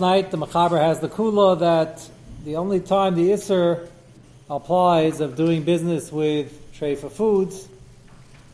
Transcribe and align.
night, 0.00 0.30
the 0.30 0.36
Machaber 0.36 0.80
has 0.80 1.00
the 1.00 1.08
kula 1.08 1.60
that 1.60 2.08
the 2.44 2.56
only 2.56 2.80
time 2.80 3.14
the 3.14 3.30
Isser 3.30 3.88
applies 4.50 5.20
of 5.20 5.36
doing 5.36 5.62
business 5.62 6.12
with 6.12 6.72
trade 6.74 6.98
foods, 6.98 7.68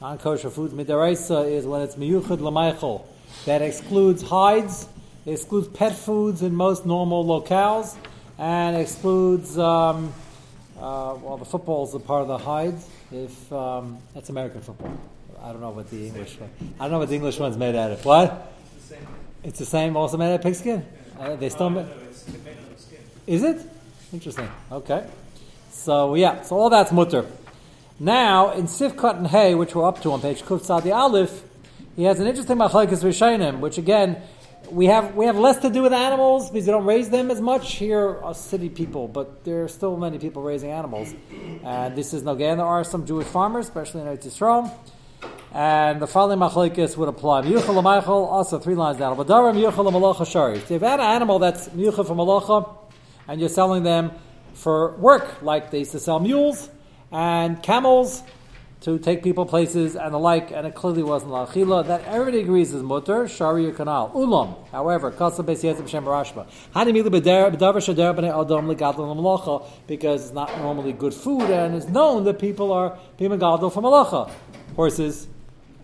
non 0.00 0.18
kosher 0.18 0.50
foods, 0.50 0.72
midaraisa, 0.72 1.50
is 1.50 1.66
when 1.66 1.82
it's 1.82 1.96
miyuchad 1.96 2.38
lamaychel. 2.38 3.04
That 3.46 3.62
excludes 3.62 4.22
hides, 4.22 4.86
excludes 5.26 5.68
pet 5.68 5.96
foods 5.96 6.42
in 6.42 6.54
most 6.54 6.86
normal 6.86 7.24
locales, 7.24 7.96
and 8.38 8.76
excludes, 8.76 9.58
um, 9.58 10.12
uh, 10.78 11.16
well, 11.20 11.36
the 11.36 11.44
football 11.44 11.86
is 11.86 11.94
a 11.94 11.98
part 11.98 12.22
of 12.22 12.28
the 12.28 12.38
hides. 12.38 12.88
If 13.12 13.52
um, 13.52 13.98
that's 14.14 14.28
American 14.28 14.60
football, 14.60 14.96
I 15.42 15.52
don't 15.52 15.60
know 15.60 15.70
what 15.70 15.90
the 15.90 16.06
English 16.06 16.38
one. 16.38 16.50
I 16.78 16.84
don't 16.84 16.92
know 16.92 16.98
what 17.00 17.08
the 17.08 17.16
English 17.16 17.38
one's 17.38 17.56
made 17.56 17.74
out 17.74 17.90
of. 17.90 18.04
What? 18.04 18.52
It's 18.76 18.88
the 18.88 18.94
same. 18.94 19.06
It's 19.42 19.58
the 19.58 19.66
same, 19.66 19.96
also 19.96 20.16
made 20.16 20.28
out 20.28 20.34
of 20.36 20.42
pigskin. 20.42 20.86
Uh, 21.20 21.36
they 21.36 21.50
still. 21.50 21.68
Ma- 21.68 21.84
is 23.26 23.42
it? 23.42 23.60
Interesting. 24.10 24.48
Okay. 24.72 25.06
So 25.70 26.14
yeah, 26.14 26.40
so 26.42 26.56
all 26.56 26.70
that's 26.70 26.92
mutter. 26.92 27.26
Now 27.98 28.52
in 28.52 28.64
Sifkat 28.64 29.18
and 29.18 29.26
Hay, 29.26 29.54
which 29.54 29.74
we're 29.74 29.86
up 29.86 30.00
to 30.02 30.12
on 30.12 30.22
page 30.22 30.40
Kuf 30.42 30.64
Sadi 30.64 30.90
Aleph, 30.90 31.42
he 31.94 32.04
has 32.04 32.20
an 32.20 32.26
interesting 32.26 32.56
machlekes 32.56 33.04
rishonim, 33.04 33.60
which 33.60 33.76
again 33.76 34.16
we 34.70 34.86
have 34.86 35.14
we 35.14 35.26
have 35.26 35.36
less 35.36 35.58
to 35.58 35.68
do 35.68 35.82
with 35.82 35.92
animals 35.92 36.50
because 36.50 36.66
we 36.66 36.72
don't 36.72 36.86
raise 36.86 37.10
them 37.10 37.30
as 37.30 37.40
much 37.42 37.74
here 37.74 38.18
are 38.22 38.34
city 38.34 38.70
people, 38.70 39.06
but 39.06 39.44
there 39.44 39.64
are 39.64 39.68
still 39.68 39.98
many 39.98 40.18
people 40.18 40.42
raising 40.42 40.70
animals. 40.70 41.14
And 41.62 41.94
this 41.94 42.14
is 42.14 42.26
again 42.26 42.56
there 42.56 42.66
are 42.66 42.82
some 42.82 43.04
Jewish 43.04 43.26
farmers, 43.26 43.66
especially 43.68 44.00
in 44.00 44.06
Eretz 44.06 44.24
Yisrael. 44.24 44.72
And 45.52 46.00
the 46.00 46.06
following 46.06 46.38
machlekes 46.38 46.96
would 46.96 47.08
apply. 47.08 47.42
Miyuchal 47.42 47.74
l'maychal, 47.74 48.06
also 48.06 48.60
three 48.60 48.76
lines 48.76 48.98
down. 48.98 49.16
V'darim 49.16 49.56
miyuchal 49.56 49.84
l'malacha 49.84 50.24
shari. 50.24 50.58
If 50.58 50.70
you've 50.70 50.80
had 50.80 51.00
an 51.00 51.06
animal 51.06 51.40
that's 51.40 51.68
miyuchal 51.70 52.06
for 52.06 52.14
malacha, 52.14 52.76
and 53.26 53.40
you're 53.40 53.48
selling 53.48 53.82
them 53.82 54.12
for 54.54 54.92
work, 54.96 55.42
like 55.42 55.72
they 55.72 55.80
used 55.80 55.90
to 55.90 55.98
sell 55.98 56.20
mules 56.20 56.70
and 57.10 57.60
camels 57.64 58.22
to 58.82 58.98
take 58.98 59.24
people 59.24 59.44
places 59.44 59.96
and 59.96 60.14
the 60.14 60.18
like, 60.18 60.52
and 60.52 60.68
it 60.68 60.74
clearly 60.76 61.02
wasn't 61.02 61.32
la'achila, 61.32 61.84
that 61.86 62.04
everybody 62.04 62.40
agrees 62.40 62.72
is 62.72 62.82
mutter, 62.84 63.26
shari 63.26 63.72
kanal. 63.72 64.12
Ulam, 64.12 64.54
however, 64.70 65.10
kasa 65.10 65.42
beis 65.42 65.64
yetzim 65.64 65.88
shem 65.88 66.04
barashba. 66.04 66.46
Hani 66.74 66.92
mili 66.92 67.08
b'davar 67.08 67.56
shader 67.56 68.14
b'nei 68.16 68.30
adam 68.30 68.68
legadol 68.68 69.00
l'malacha, 69.00 69.66
because 69.88 70.26
it's 70.26 70.32
not 70.32 70.56
normally 70.58 70.92
good 70.92 71.12
food, 71.12 71.50
and 71.50 71.74
it's 71.74 71.88
known 71.88 72.22
that 72.22 72.38
people 72.38 72.72
are 72.72 72.96
being 73.18 73.32
megadol 73.32 73.72
for 73.72 73.82
malacha. 73.82 74.30
Horses, 74.76 75.26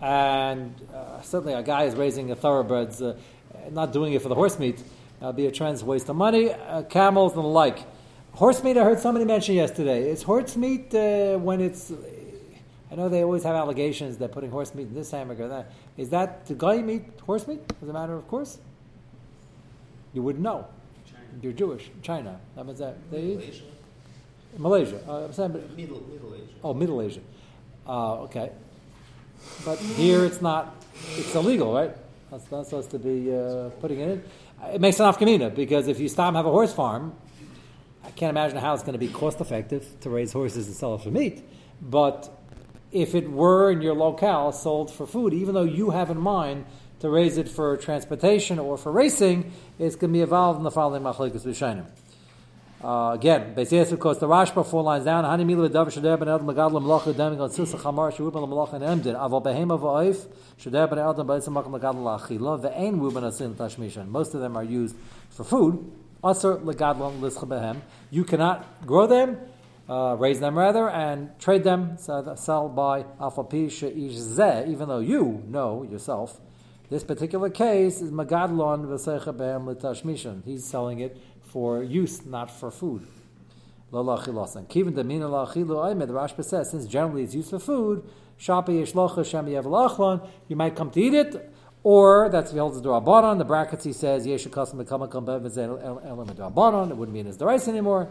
and 0.01 0.73
uh, 0.93 1.21
certainly 1.21 1.53
a 1.53 1.63
guy 1.63 1.83
is 1.83 1.95
raising 1.95 2.31
a 2.31 2.35
thoroughbreds, 2.35 3.01
uh, 3.01 3.15
not 3.71 3.91
doing 3.91 4.13
it 4.13 4.21
for 4.21 4.29
the 4.29 4.35
horse 4.35 4.59
meat, 4.59 4.81
uh, 5.21 5.31
be 5.31 5.47
a 5.47 5.51
trans 5.51 5.83
waste 5.83 6.09
of 6.09 6.15
money, 6.15 6.51
uh, 6.51 6.83
camels 6.83 7.33
and 7.33 7.43
the 7.43 7.47
like. 7.47 7.79
Horse 8.33 8.63
meat, 8.63 8.77
I 8.77 8.83
heard 8.83 8.99
somebody 8.99 9.25
mention 9.25 9.55
yesterday. 9.55 10.09
Is 10.09 10.21
horse 10.23 10.55
meat 10.55 10.93
uh, 10.93 11.37
when 11.37 11.59
it's? 11.59 11.91
I 12.91 12.95
know 12.95 13.09
they 13.09 13.23
always 13.23 13.43
have 13.43 13.55
allegations 13.55 14.17
that 14.17 14.31
putting 14.31 14.51
horse 14.51 14.73
meat 14.75 14.87
in 14.87 14.93
this 14.93 15.11
hamburger. 15.11 15.47
That 15.47 15.71
is 15.97 16.09
that 16.11 16.45
the 16.45 16.53
guy 16.53 16.77
meat 16.81 17.03
horse 17.25 17.47
meat 17.47 17.59
as 17.81 17.89
a 17.89 17.93
matter 17.93 18.13
of 18.13 18.27
course. 18.27 18.59
You 20.13 20.21
wouldn't 20.21 20.43
know. 20.43 20.67
China. 21.05 21.23
You're 21.41 21.53
Jewish. 21.53 21.89
China. 22.01 22.39
That 22.55 22.65
means 22.65 22.79
that 22.79 22.95
they 23.11 23.35
Malaysia. 23.35 23.63
Malaysia. 24.57 24.99
Uh, 25.07 25.25
I'm 25.25 25.33
saying, 25.33 25.51
but- 25.51 25.75
Middle, 25.75 26.01
Middle 26.11 26.33
Asia. 26.33 26.53
Oh, 26.63 26.73
Middle 26.73 27.01
Asia. 27.01 27.19
Uh, 27.87 28.21
okay. 28.21 28.51
But 29.65 29.79
here 29.79 30.25
it's 30.25 30.41
not, 30.41 30.75
it's 31.15 31.33
illegal, 31.35 31.73
right? 31.73 31.95
That's 32.31 32.49
not 32.51 32.65
supposed 32.65 32.91
to 32.91 32.99
be 32.99 33.33
uh, 33.33 33.69
putting 33.81 33.99
it 33.99 34.09
in. 34.09 34.23
It 34.73 34.81
makes 34.81 34.99
an 34.99 35.05
afkamina 35.05 35.55
because 35.55 35.87
if 35.87 35.99
you 35.99 36.09
stop 36.09 36.27
and 36.29 36.37
have 36.37 36.45
a 36.45 36.51
horse 36.51 36.73
farm, 36.73 37.15
I 38.03 38.11
can't 38.11 38.29
imagine 38.29 38.57
how 38.57 38.73
it's 38.73 38.83
going 38.83 38.93
to 38.93 38.99
be 38.99 39.07
cost 39.07 39.41
effective 39.41 39.99
to 40.01 40.09
raise 40.09 40.31
horses 40.31 40.67
and 40.67 40.75
sell 40.75 40.95
it 40.95 41.01
for 41.01 41.11
meat. 41.11 41.43
But 41.81 42.33
if 42.91 43.15
it 43.15 43.29
were 43.29 43.71
in 43.71 43.81
your 43.81 43.93
locale 43.93 44.51
sold 44.51 44.91
for 44.91 45.05
food, 45.05 45.33
even 45.33 45.53
though 45.53 45.63
you 45.63 45.91
have 45.91 46.09
in 46.09 46.19
mind 46.19 46.65
to 46.99 47.09
raise 47.09 47.37
it 47.37 47.47
for 47.47 47.77
transportation 47.77 48.59
or 48.59 48.77
for 48.77 48.91
racing, 48.91 49.51
it's 49.77 49.95
going 49.95 50.11
to 50.11 50.17
be 50.17 50.21
involved 50.21 50.57
in 50.57 50.63
the 50.63 50.71
following 50.71 51.03
machlikas 51.03 51.45
v'shainim. 51.45 51.85
Uh, 52.83 53.13
again, 53.15 53.55
Beis 53.55 53.91
of 53.91 53.99
course, 53.99 54.19
the 54.19 54.27
Rashba 54.27 54.63
four 54.63 54.83
lines 54.83 55.03
down. 55.03 55.23
Hani 55.23 55.43
milu 55.43 55.67
v'dav 55.67 55.87
shader 55.87 56.19
ben 56.19 56.27
adam 56.27 56.45
legad 56.45 56.71
lemelacha 56.71 57.15
deming 57.17 57.41
on 57.41 57.49
susa 57.49 57.75
chamar 57.75 58.15
shuruban 58.15 58.47
lemelacha 58.47 58.73
and 58.73 59.03
emdin. 59.03 59.15
Aval 59.15 59.43
behema 59.43 59.79
v'oif 59.79 60.27
shader 60.59 60.87
ben 60.87 60.99
adam 60.99 61.25
ba'isam 61.25 61.59
makam 61.59 61.79
legad 61.79 61.95
lachila 61.95 62.61
ve'ein 62.61 62.99
ruben 62.99 63.23
asin 63.23 63.55
tashmishan. 63.55 64.07
Most 64.07 64.35
of 64.35 64.41
them 64.41 64.55
are 64.55 64.63
used 64.63 64.95
for 65.31 65.43
food. 65.43 65.91
Aser 66.23 66.57
legad 66.57 66.97
lischa 67.19 67.47
behem. 67.47 67.77
You 68.11 68.23
cannot 68.23 68.85
grow 68.85 69.07
them, 69.07 69.39
uh, 69.89 70.15
raise 70.19 70.39
them 70.39 70.55
rather, 70.55 70.87
and 70.87 71.31
trade 71.39 71.63
them, 71.63 71.97
sell 71.97 72.69
by 72.69 73.05
alpha 73.19 73.43
pi 73.43 73.69
she'ish 73.69 74.13
zeh, 74.13 74.67
even 74.67 74.87
though 74.87 74.99
you 74.99 75.43
know 75.47 75.81
yourself. 75.81 76.39
This 76.89 77.03
particular 77.03 77.49
case 77.49 78.01
is 78.01 78.11
magadlon 78.11 78.85
v'seicha 78.87 79.35
behem 79.35 79.65
l'tashmishan. 79.67 80.45
He's 80.45 80.63
selling 80.63 80.99
it 80.99 81.17
for 81.41 81.83
use, 81.83 82.25
not 82.25 82.49
for 82.49 82.71
food. 82.71 83.05
Lo 83.91 84.03
lachilasan. 84.03 84.67
Kivin 84.67 84.93
demina 84.93 85.29
lachilu 85.29 85.89
aimed. 85.89 86.07
The 86.07 86.13
Rashba 86.13 86.45
says, 86.45 86.71
since 86.71 86.85
generally 86.85 87.23
it's 87.23 87.35
used 87.35 87.49
for 87.49 87.59
food, 87.59 88.03
shapa 88.37 88.71
yeshlocha 88.71 89.25
shem 89.25 89.47
yev 89.47 90.29
you 90.47 90.55
might 90.55 90.75
come 90.77 90.89
to 90.91 91.01
eat 91.01 91.13
it, 91.13 91.53
or 91.83 92.29
that's 92.29 92.51
the 92.51 92.59
holds 92.59 92.81
the 92.81 92.87
drabanon. 92.87 93.37
The 93.37 93.45
brackets 93.45 93.83
he 93.83 93.91
says 93.91 94.25
yeshakas 94.25 94.73
mekamakam 94.73 95.25
bevezel 95.25 96.05
elam 96.05 96.27
drabanon. 96.29 96.91
It 96.91 96.95
wouldn't 96.97 97.13
be 97.13 97.19
in 97.19 97.25
his 97.25 97.37
derais 97.37 97.67
anymore. 97.67 98.07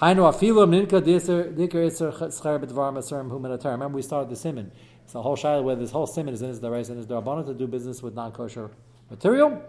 Hainu 0.00 0.32
afilu 0.32 0.66
ninka 0.66 1.00
diker 1.02 1.86
iser 1.86 2.10
schar 2.10 2.58
bedvar 2.58 2.92
maserim 2.92 3.30
humanitarian. 3.30 3.80
Remember 3.80 3.96
we 3.96 4.02
started 4.02 4.30
the 4.30 4.36
simon. 4.36 4.72
It's 5.04 5.12
the 5.12 5.22
whole 5.22 5.36
shaila 5.36 5.62
where 5.62 5.76
this 5.76 5.90
whole 5.90 6.06
simon 6.06 6.34
is 6.34 6.42
in 6.42 6.48
his 6.48 6.60
derais 6.60 6.88
and 6.88 6.96
his 6.96 7.06
drabanon 7.06 7.46
to 7.46 7.54
do 7.54 7.66
business 7.66 8.02
with 8.02 8.14
non 8.14 8.32
kosher 8.32 8.70
material. 9.10 9.62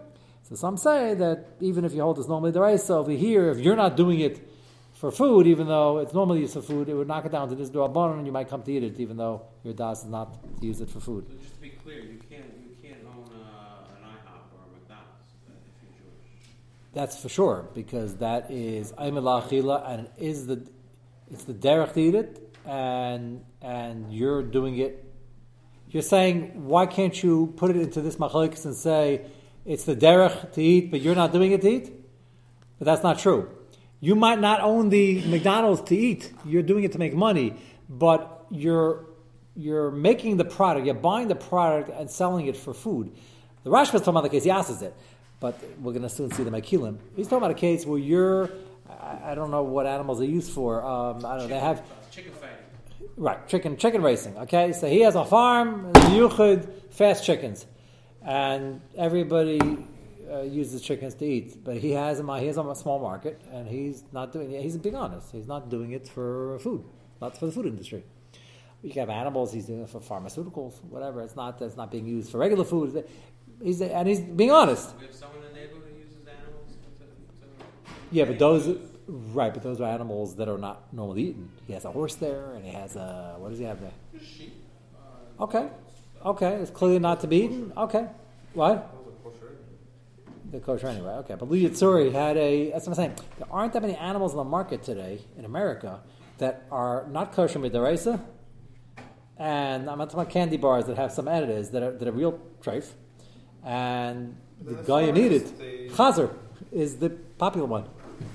So 0.48 0.54
some 0.54 0.76
say 0.76 1.14
that 1.14 1.56
even 1.60 1.84
if 1.84 1.92
you 1.92 2.02
hold 2.02 2.16
this 2.16 2.28
normally 2.28 2.52
deraisa 2.52 2.90
over 2.90 3.10
here, 3.10 3.50
if 3.50 3.58
you're 3.58 3.76
not 3.76 3.96
doing 3.96 4.20
it 4.20 4.48
for 4.94 5.10
food, 5.10 5.46
even 5.46 5.66
though 5.66 5.98
it's 5.98 6.14
normally 6.14 6.40
used 6.40 6.54
for 6.54 6.62
food, 6.62 6.88
it 6.88 6.94
would 6.94 7.08
knock 7.08 7.26
it 7.26 7.32
down 7.32 7.48
to 7.50 7.54
this 7.54 7.68
drabanon, 7.68 8.18
and 8.18 8.26
you 8.26 8.32
might 8.32 8.48
come 8.48 8.62
to 8.62 8.72
eat 8.72 8.82
it, 8.82 8.98
even 8.98 9.16
though 9.16 9.42
your 9.62 9.74
das 9.74 10.04
is 10.04 10.10
not 10.10 10.58
to 10.60 10.66
use 10.66 10.80
it 10.80 10.88
for 10.88 11.00
food. 11.00 11.26
So 11.28 11.36
just 11.36 11.54
to 11.54 11.60
be 11.60 11.70
clear, 11.70 11.98
you 11.98 12.18
can't 12.30 12.44
you 12.66 12.76
can't 12.82 13.00
own 13.06 13.28
uh, 13.34 13.94
an 13.94 14.04
IHOP 14.04 14.54
or 14.54 14.64
a 14.64 14.72
McDonald's 14.72 15.26
uh, 15.48 15.52
if 15.66 15.82
you're 15.82 15.98
Jewish. 15.98 16.48
That's 16.94 17.20
for 17.20 17.28
sure 17.28 17.68
because 17.74 18.16
that 18.16 18.50
is 18.50 18.92
aimela 18.92 19.42
achila, 19.42 19.90
and 19.90 20.06
it 20.06 20.12
is 20.16 20.46
the 20.46 20.66
it's 21.30 21.44
the 21.44 21.54
derech 21.54 21.92
to 21.94 22.00
eat 22.00 22.14
it, 22.14 22.56
and 22.64 23.44
and 23.60 24.12
you're 24.12 24.42
doing 24.42 24.78
it. 24.78 25.05
You're 25.96 26.02
saying 26.02 26.66
why 26.66 26.84
can't 26.84 27.22
you 27.22 27.54
put 27.56 27.70
it 27.70 27.76
into 27.78 28.02
this 28.02 28.16
machlekes 28.16 28.66
and 28.66 28.74
say 28.74 29.24
it's 29.64 29.84
the 29.84 29.96
derech 29.96 30.52
to 30.52 30.62
eat, 30.62 30.90
but 30.90 31.00
you're 31.00 31.14
not 31.14 31.32
doing 31.32 31.52
it 31.52 31.62
to 31.62 31.70
eat? 31.70 31.90
But 32.78 32.84
that's 32.84 33.02
not 33.02 33.18
true. 33.18 33.48
You 34.00 34.14
might 34.14 34.38
not 34.38 34.60
own 34.60 34.90
the 34.90 35.26
McDonald's 35.26 35.80
to 35.88 35.96
eat. 35.96 36.34
You're 36.44 36.62
doing 36.62 36.84
it 36.84 36.92
to 36.92 36.98
make 36.98 37.14
money, 37.14 37.54
but 37.88 38.44
you're 38.50 39.06
you're 39.56 39.90
making 39.90 40.36
the 40.36 40.44
product. 40.44 40.84
You're 40.84 40.94
buying 40.96 41.28
the 41.28 41.34
product 41.34 41.88
and 41.88 42.10
selling 42.10 42.46
it 42.46 42.58
for 42.58 42.74
food. 42.74 43.16
The 43.64 43.70
Rashba 43.70 43.94
is 43.94 44.00
talking 44.02 44.10
about 44.10 44.24
the 44.24 44.28
case 44.28 44.44
he 44.44 44.50
asks 44.50 44.82
it, 44.82 44.94
but 45.40 45.58
we're 45.80 45.92
going 45.92 46.02
to 46.02 46.10
soon 46.10 46.30
see 46.30 46.42
the 46.42 46.50
Mekilim. 46.50 46.98
He's 47.16 47.26
talking 47.26 47.38
about 47.38 47.52
a 47.52 47.54
case 47.68 47.86
where 47.86 47.98
you're. 47.98 48.50
I 49.30 49.34
don't 49.34 49.50
know 49.50 49.62
what 49.62 49.86
animals 49.86 50.20
are 50.20 50.26
used 50.26 50.52
for. 50.52 50.84
Um, 50.84 51.24
I 51.24 51.38
don't 51.38 51.38
know. 51.38 51.46
They 51.46 51.58
have 51.58 51.82
Chicken 52.10 52.32
fighting. 52.32 52.55
Right, 53.18 53.48
chicken 53.48 53.78
chicken 53.78 54.02
racing. 54.02 54.36
Okay, 54.36 54.72
so 54.74 54.86
he 54.86 55.00
has 55.00 55.14
a 55.14 55.24
farm, 55.24 55.90
Yuchid, 55.94 56.92
fast 56.92 57.24
chickens, 57.24 57.64
and 58.20 58.82
everybody 58.94 59.58
uh, 60.30 60.42
uses 60.42 60.82
chickens 60.82 61.14
to 61.14 61.24
eat. 61.24 61.64
But 61.64 61.78
he 61.78 61.92
has 61.92 62.20
a 62.20 62.38
he 62.38 62.46
has 62.46 62.58
a 62.58 62.74
small 62.74 62.98
market, 62.98 63.40
and 63.50 63.66
he's 63.66 64.04
not 64.12 64.32
doing 64.34 64.52
it. 64.52 64.60
He's 64.60 64.76
being 64.76 64.96
honest. 64.96 65.32
He's 65.32 65.46
not 65.46 65.70
doing 65.70 65.92
it 65.92 66.06
for 66.06 66.58
food, 66.58 66.84
not 67.22 67.38
for 67.38 67.46
the 67.46 67.52
food 67.52 67.64
industry. 67.64 68.04
You 68.82 68.90
can 68.90 69.00
have 69.00 69.08
animals. 69.08 69.50
He's 69.50 69.64
doing 69.64 69.80
it 69.80 69.88
for 69.88 70.00
pharmaceuticals, 70.00 70.84
whatever. 70.84 71.22
It's 71.22 71.36
not 71.36 71.58
that's 71.58 71.74
not 71.74 71.90
being 71.90 72.04
used 72.04 72.30
for 72.30 72.36
regular 72.36 72.66
food. 72.66 73.02
He's 73.62 73.80
and 73.80 74.06
he's 74.06 74.20
being 74.20 74.50
honest. 74.50 74.94
We 75.00 75.06
have 75.06 75.14
someone 75.14 75.38
in 75.38 75.54
the 75.54 75.58
neighborhood 75.58 75.84
who 75.90 75.98
uses 76.00 76.26
animals 76.26 76.70
to, 77.00 77.46
to 77.46 77.64
Yeah, 78.10 78.26
but 78.26 78.38
those 78.38 78.76
right, 79.08 79.52
but 79.52 79.62
those 79.62 79.80
are 79.80 79.88
animals 79.88 80.36
that 80.36 80.48
are 80.48 80.58
not 80.58 80.92
normally 80.92 81.22
eaten. 81.24 81.50
He 81.66 81.72
has 81.72 81.84
a 81.84 81.90
horse 81.90 82.14
there, 82.16 82.50
and 82.54 82.64
he 82.64 82.72
has 82.72 82.96
a 82.96 83.36
what 83.38 83.50
does 83.50 83.58
he 83.58 83.64
have 83.64 83.80
there? 83.80 83.92
sheep. 84.20 84.54
Uh, 85.38 85.44
Okay. 85.44 85.68
Okay. 86.24 86.54
It's 86.54 86.70
clearly 86.70 86.98
not 86.98 87.20
to 87.20 87.26
be 87.26 87.44
eaten. 87.44 87.72
Okay. 87.76 88.06
What? 88.54 88.92
The 90.50 90.60
kosher 90.60 90.86
anyway. 90.88 91.12
Okay. 91.22 91.34
But 91.38 91.50
Lee 91.50 91.64
Yitzuri 91.68 92.12
had 92.12 92.36
a, 92.36 92.70
that's 92.70 92.86
what 92.86 92.92
I'm 92.98 93.04
saying. 93.04 93.14
There 93.38 93.48
aren't 93.50 93.72
that 93.72 93.82
many 93.82 93.96
animals 93.96 94.32
in 94.32 94.38
the 94.38 94.44
market 94.44 94.82
today 94.82 95.18
in 95.36 95.44
America 95.44 96.00
that 96.38 96.64
are 96.70 97.06
not 97.10 97.32
kosher 97.32 97.58
midaraisa. 97.58 98.20
And 99.38 99.90
I'm 99.90 99.98
not 99.98 100.06
talking 100.10 100.20
about 100.20 100.32
candy 100.32 100.56
bars 100.56 100.86
that 100.86 100.96
have 100.96 101.12
some 101.12 101.26
additives 101.26 101.72
that 101.72 101.82
are, 101.82 101.92
that 101.92 102.08
are 102.08 102.12
real 102.12 102.40
treif. 102.62 102.92
And 103.64 104.36
the 104.62 104.74
guy 104.74 105.02
you 105.02 105.12
need 105.12 105.32
it. 105.32 105.90
Chazer. 105.90 106.32
is 106.72 106.96
the 106.98 107.10
popular 107.10 107.66
one, 107.66 107.84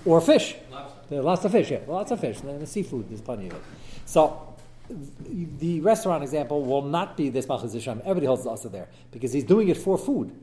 or 0.06 0.22
fish. 0.22 0.56
Lobster. 0.72 1.00
There 1.10 1.20
are 1.20 1.24
lots 1.24 1.46
of 1.46 1.52
fish, 1.52 1.72
yeah, 1.72 1.80
lots 1.88 2.12
of 2.12 2.20
fish. 2.20 2.40
And 2.42 2.62
the 2.62 2.68
seafood, 2.68 3.10
there's 3.10 3.22
plenty 3.22 3.48
of 3.48 3.54
it. 3.54 3.62
So 4.06 4.56
the 4.90 5.82
restaurant 5.82 6.24
example 6.24 6.64
will 6.64 6.82
not 6.84 7.18
be 7.18 7.30
this 7.30 7.48
Malchus 7.48 7.74
Hashem. 7.74 8.02
Everybody 8.02 8.26
holds 8.26 8.46
also 8.46 8.70
there 8.70 8.90
because 9.12 9.34
he's 9.34 9.44
doing 9.44 9.70
it 9.70 9.78
for 9.78 9.98
food. 9.98 10.38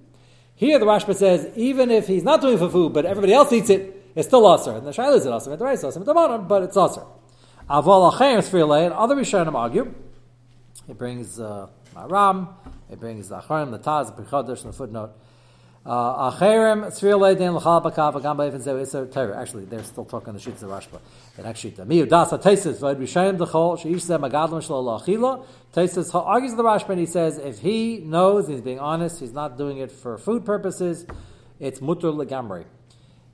Here 0.55 0.79
the 0.79 0.87
Rashba 0.87 1.14
says 1.14 1.52
even 1.56 1.90
if 1.90 2.06
he's 2.06 2.23
not 2.23 2.40
doing 2.40 2.55
it 2.55 2.58
for 2.58 2.70
food, 2.70 2.93
but 2.93 3.06
everybody 3.06 3.32
else 3.32 3.52
eats 3.52 3.70
it, 3.70 4.11
it's 4.14 4.26
still 4.29 4.46
usher. 4.46 4.73
And 4.73 4.87
the 4.87 4.90
Shaila 4.90 5.17
is 5.17 5.26
it 5.26 5.32
usher, 5.32 5.56
the 5.56 5.64
rice 5.64 5.85
usher, 5.85 6.00
the 6.00 6.14
bottom, 6.14 6.49
but 6.49 6.62
it's 6.62 6.76
usher. 6.76 7.05
Aval 7.70 8.12
acher 8.12 8.38
sfirle, 8.38 8.85
and 8.87 8.94
other 8.94 9.14
Rishonim 9.14 9.55
argue. 9.55 9.94
It 10.88 10.96
brings 10.96 11.38
uh, 11.38 11.69
Ram, 11.94 12.49
it 12.90 12.99
brings 12.99 13.29
the 13.29 13.40
Acharim, 13.40 13.70
the 13.70 13.79
Taz, 13.79 14.14
the 14.17 14.23
Pichodesh, 14.23 14.64
and 14.64 14.73
the 14.73 14.76
footnote. 14.76 15.12
Uh. 15.88 16.31
Actually, 16.31 16.69
they're 19.64 19.85
still 19.85 20.05
talking 20.05 20.35
the 20.35 20.38
sheets 20.38 20.62
of 20.62 20.69
Rashba. 20.69 21.00
The 21.37 21.43
next 21.43 21.61
sheet. 21.61 21.79
Miu 21.79 22.06
dasa 22.06 22.38
tesis 22.43 22.79
v'ed 22.79 22.96
Rishayim 22.96 23.38
dechol 23.38 23.79
sheish 23.79 24.05
zeh 24.05 24.20
magadlam 24.20 24.61
shlo 24.61 24.85
la'achila. 24.85 25.46
Tesis 25.73 26.14
argues 26.14 26.55
the 26.56 26.62
Rashba 26.62 26.90
and 26.90 27.00
he 27.00 27.06
says 27.06 27.38
if 27.38 27.61
he 27.61 28.00
knows, 28.00 28.49
he's 28.49 28.61
being 28.61 28.79
honest, 28.79 29.20
he's 29.20 29.32
not 29.32 29.56
doing 29.56 29.79
it 29.79 29.90
for 29.90 30.19
food 30.19 30.44
purposes, 30.44 31.06
it's 31.58 31.81
mutter 31.81 32.08
legamri 32.08 32.67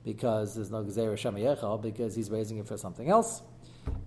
because 0.05 0.55
there's 0.55 0.71
no 0.71 0.81
Gzeir 0.81 1.17
Shem 1.17 1.35
because 1.81 2.15
he's 2.15 2.31
raising 2.31 2.59
it 2.59 2.67
for 2.67 2.77
something 2.77 3.09
else. 3.09 3.41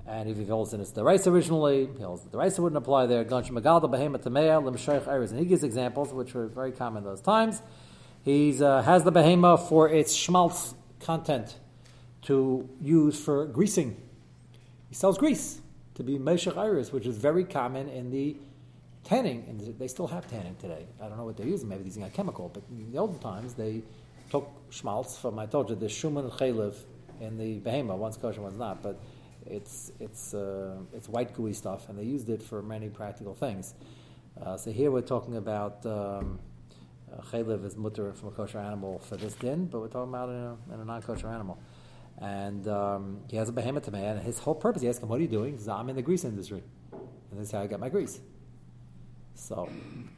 And 0.07 0.27
if 0.27 0.39
he 0.39 0.47
holds 0.47 0.73
in 0.73 0.81
it's 0.81 0.93
the 0.93 1.05
rice 1.05 1.27
originally, 1.27 1.87
he 1.99 2.03
holds 2.03 2.23
that 2.23 2.33
the 2.33 2.39
rice 2.39 2.59
wouldn't 2.59 2.79
apply 2.79 3.05
there. 3.05 3.21
And 3.21 3.31
he 5.39 5.45
gives 5.45 5.63
examples 5.63 6.15
which 6.15 6.33
were 6.33 6.47
very 6.47 6.73
common 6.73 7.03
in 7.03 7.09
those 7.11 7.21
times. 7.21 7.61
He 8.29 8.63
uh, 8.63 8.83
has 8.83 9.05
the 9.05 9.11
behema 9.11 9.59
for 9.71 9.89
its 9.89 10.13
schmaltz 10.15 10.75
content 11.01 11.57
to 12.25 12.69
use 12.79 13.19
for 13.19 13.47
greasing. 13.47 13.97
He 14.91 14.95
sells 14.95 15.17
grease 15.17 15.63
to 15.95 16.03
be 16.03 16.19
meshach 16.19 16.55
iris, 16.55 16.93
which 16.93 17.07
is 17.07 17.17
very 17.17 17.45
common 17.45 17.89
in 17.89 18.11
the 18.11 18.37
tanning, 19.03 19.47
and 19.49 19.59
they 19.79 19.89
still 19.89 20.09
have 20.09 20.29
tanning 20.31 20.57
today. 20.57 20.85
I 21.01 21.09
don't 21.09 21.17
know 21.17 21.25
what 21.25 21.39
they're 21.39 21.47
using. 21.47 21.71
Maybe 21.71 21.79
they're 21.79 21.87
using 21.87 22.03
a 22.03 22.11
chemical, 22.11 22.51
but 22.53 22.65
in 22.71 22.93
the 22.93 22.99
olden 22.99 23.19
times 23.19 23.55
they 23.55 23.81
took 24.31 24.47
schmaltz 24.69 25.17
from 25.17 25.39
I 25.39 25.47
told 25.47 25.71
you 25.71 25.77
the 25.77 25.87
shuman 25.87 26.31
chaylev 26.31 26.75
in 27.23 27.39
the 27.39 27.61
behema. 27.61 27.97
One's 27.97 28.19
kosher, 28.19 28.43
one's 28.43 28.59
not, 28.59 28.83
but 28.83 29.01
it's 29.47 29.91
it's 30.01 30.35
uh, 30.35 30.77
it's 30.93 31.09
white 31.09 31.33
gooey 31.33 31.55
stuff, 31.55 31.89
and 31.89 31.99
they 31.99 32.05
used 32.05 32.29
it 32.29 32.43
for 32.43 32.61
many 32.61 32.91
practical 32.91 33.35
things. 33.35 33.73
Uh, 34.39 34.59
so 34.59 34.71
here 34.71 34.91
we're 34.91 35.01
talking 35.01 35.37
about 35.37 35.87
um, 35.87 36.39
uh, 37.13 37.23
chaylev 37.23 37.65
is 37.65 37.77
mutter 37.77 38.13
from 38.13 38.29
a 38.29 38.33
kosher 38.33 38.59
animal 38.59 38.99
for 38.99 39.17
this 39.17 39.35
din, 39.35 39.67
but 39.67 39.81
we're 39.81 39.89
talking 39.89 40.11
about 40.13 40.29
in 40.29 40.35
a, 40.35 40.75
in 40.75 40.81
a 40.81 40.85
non-kosher 40.85 41.29
animal. 41.29 41.59
And 42.21 42.67
um, 42.67 43.21
he 43.29 43.37
has 43.37 43.49
a 43.49 43.53
behemoth 43.53 43.85
to 43.85 43.93
me, 43.93 44.05
and 44.05 44.21
his 44.21 44.39
whole 44.39 44.55
purpose, 44.55 44.83
he 44.83 44.89
asks 44.89 45.03
him, 45.03 45.09
What 45.09 45.19
are 45.19 45.23
you 45.23 45.29
doing? 45.29 45.57
Says, 45.57 45.69
I'm 45.69 45.89
in 45.89 45.97
the 45.97 46.03
grease 46.03 46.25
industry. 46.25 46.63
And 46.93 47.39
this 47.39 47.49
is 47.49 47.53
how 47.53 47.61
I 47.61 47.67
get 47.67 47.79
my 47.79 47.89
grease. 47.89 48.21
So 49.35 49.69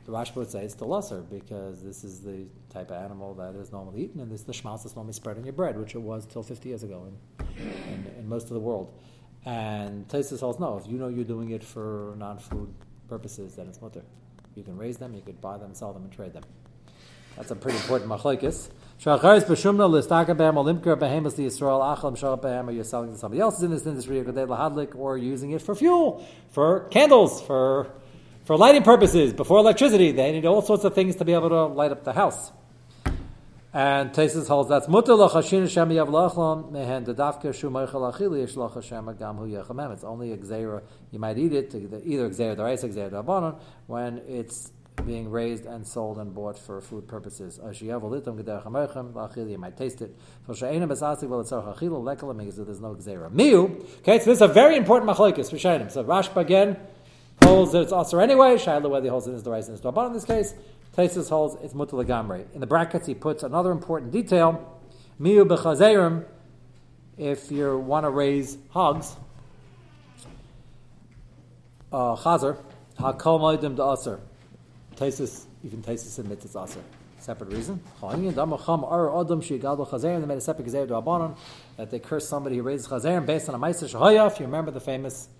the 0.06 0.12
Rashba 0.12 0.36
would 0.36 0.50
say 0.50 0.64
it's 0.64 0.74
the 0.74 0.86
lesser 0.86 1.20
because 1.20 1.82
this 1.82 2.04
is 2.04 2.20
the 2.20 2.46
type 2.70 2.90
of 2.90 3.02
animal 3.02 3.34
that 3.34 3.54
is 3.54 3.70
normally 3.70 4.04
eaten, 4.04 4.20
and 4.20 4.32
this 4.32 4.40
is 4.40 4.46
the 4.46 4.54
schmaltz 4.54 4.84
that's 4.84 4.96
normally 4.96 5.12
spread 5.12 5.36
on 5.36 5.44
your 5.44 5.52
bread, 5.52 5.78
which 5.78 5.94
it 5.94 6.00
was 6.00 6.24
till 6.24 6.42
50 6.42 6.68
years 6.70 6.82
ago 6.82 7.06
in, 7.06 7.66
in, 7.92 8.12
in 8.18 8.28
most 8.28 8.44
of 8.44 8.54
the 8.54 8.60
world. 8.60 8.94
And 9.44 10.08
Taisus 10.08 10.40
holds 10.40 10.58
no, 10.58 10.78
if 10.78 10.90
you 10.90 10.98
know 10.98 11.08
you're 11.08 11.24
doing 11.24 11.50
it 11.50 11.62
for 11.62 12.14
non 12.16 12.38
food 12.38 12.72
purposes, 13.08 13.56
then 13.56 13.68
it's 13.68 13.80
mutter. 13.82 14.02
You 14.54 14.62
can 14.62 14.76
raise 14.76 14.96
them, 14.96 15.14
you 15.14 15.20
could 15.20 15.40
buy 15.40 15.58
them, 15.58 15.74
sell 15.74 15.92
them, 15.92 16.04
and 16.04 16.12
trade 16.12 16.32
them. 16.32 16.44
That's 17.36 17.50
a 17.50 17.56
pretty 17.56 17.78
important 17.78 18.10
machlokes. 18.10 18.70
Shacharis 19.00 19.44
b'shumna 19.44 19.88
listaka 19.88 20.36
behem 20.36 20.54
olimker 20.54 20.96
behemus 20.96 21.36
the 21.36 21.46
achal 21.46 22.12
mshal 22.12 22.40
behem 22.40 22.68
or 22.68 22.72
you're 22.72 22.84
selling 22.84 23.12
to 23.12 23.18
somebody 23.18 23.40
else 23.40 23.62
in 23.62 23.70
this 23.70 23.86
industry 23.86 24.20
or 24.20 24.24
lahadlik 24.24 24.94
or 24.94 25.16
using 25.16 25.52
it 25.52 25.62
for 25.62 25.74
fuel, 25.74 26.26
for 26.50 26.80
candles, 26.90 27.40
for 27.40 27.90
for 28.44 28.56
lighting 28.56 28.82
purposes, 28.82 29.32
before 29.32 29.58
electricity. 29.58 30.12
They 30.12 30.32
need 30.32 30.44
all 30.44 30.60
sorts 30.60 30.84
of 30.84 30.94
things 30.94 31.16
to 31.16 31.24
be 31.24 31.34
able 31.34 31.50
to 31.50 31.66
light 31.66 31.92
up 31.92 32.04
the 32.04 32.12
house. 32.12 32.50
And 33.72 34.10
Tesis 34.10 34.48
holds 34.48 34.68
that's 34.68 34.88
mutter 34.88 35.12
lachashin 35.12 35.70
shem 35.70 35.90
yavlachlam 35.90 36.72
mehen 36.72 37.04
dedavka 37.04 37.54
shumaychal 37.54 38.12
achili 38.12 38.44
yishlach 38.44 38.74
Hashem 38.74 39.04
agam 39.04 39.36
hu 39.38 39.46
yechamem. 39.46 39.92
It's 39.92 40.02
only 40.02 40.32
a 40.32 40.36
gzeira. 40.36 40.82
You 41.12 41.20
might 41.20 41.38
eat 41.38 41.52
it, 41.52 41.72
either 41.74 42.28
gzeira 42.28 42.56
daraisa, 42.56 42.92
gzeira 42.92 43.10
dabanon, 43.10 43.60
when 43.86 44.18
it's 44.26 44.72
being 45.00 45.30
raised 45.30 45.66
and 45.66 45.86
sold 45.86 46.18
and 46.18 46.34
bought 46.34 46.58
for 46.58 46.80
food 46.80 47.06
purposes. 47.08 47.58
You 47.80 47.98
might 49.58 49.76
taste 49.76 50.02
it. 50.02 50.16
Because 50.46 50.60
there's 50.60 50.80
no 51.02 52.94
gzeira. 52.94 53.30
Miu. 53.30 53.84
Okay, 53.98 54.18
so 54.18 54.24
this 54.24 54.38
is 54.38 54.42
a 54.42 54.48
very 54.48 54.76
important 54.76 55.10
machlokes 55.10 55.50
for 55.50 55.58
So 55.58 56.04
Rashba 56.04 56.36
again 56.36 56.76
holds 57.44 57.72
that 57.72 57.82
it's 57.82 57.92
also 57.92 58.18
anyway. 58.18 58.56
Shaila 58.56 58.88
whether 58.90 59.04
he 59.04 59.10
holds 59.10 59.26
it 59.26 59.32
is 59.32 59.42
the 59.42 59.50
rice 59.50 59.68
and 59.68 59.76
it's 59.76 59.84
in 59.84 60.12
this 60.12 60.24
case. 60.24 60.54
Tesis 60.96 61.28
holds 61.28 61.56
it's 61.62 61.74
mutalagamre. 61.74 62.52
In 62.54 62.60
the 62.60 62.66
brackets, 62.66 63.06
he 63.06 63.14
puts 63.14 63.42
another 63.42 63.70
important 63.70 64.12
detail. 64.12 64.80
Miu 65.20 65.46
b'chazerim. 65.46 66.24
If 67.16 67.52
you 67.52 67.78
want 67.78 68.04
to 68.04 68.10
raise 68.10 68.56
hogs, 68.70 69.14
uh, 71.92 72.16
chazer, 72.16 72.56
hakol 72.98 73.40
moedim 73.40 73.76
da'aser. 73.76 74.20
Tesis, 75.00 75.46
even 75.64 75.82
Tesis 75.82 76.18
admits 76.18 76.44
it's 76.44 76.54
aser. 76.54 76.82
Separate 77.18 77.52
reason. 77.52 77.80
That 81.76 81.90
they 81.90 81.98
curse 81.98 82.28
somebody 82.28 82.56
who 82.56 82.62
raises 82.62 82.86
chazerim 82.86 83.24
based 83.24 83.48
on 83.48 83.54
a 83.54 83.58
ma'aser 83.58 83.88
shahaya. 83.90 84.30
If 84.30 84.40
you 84.40 84.44
remember 84.44 84.70
the 84.70 84.80
famous 84.80 85.30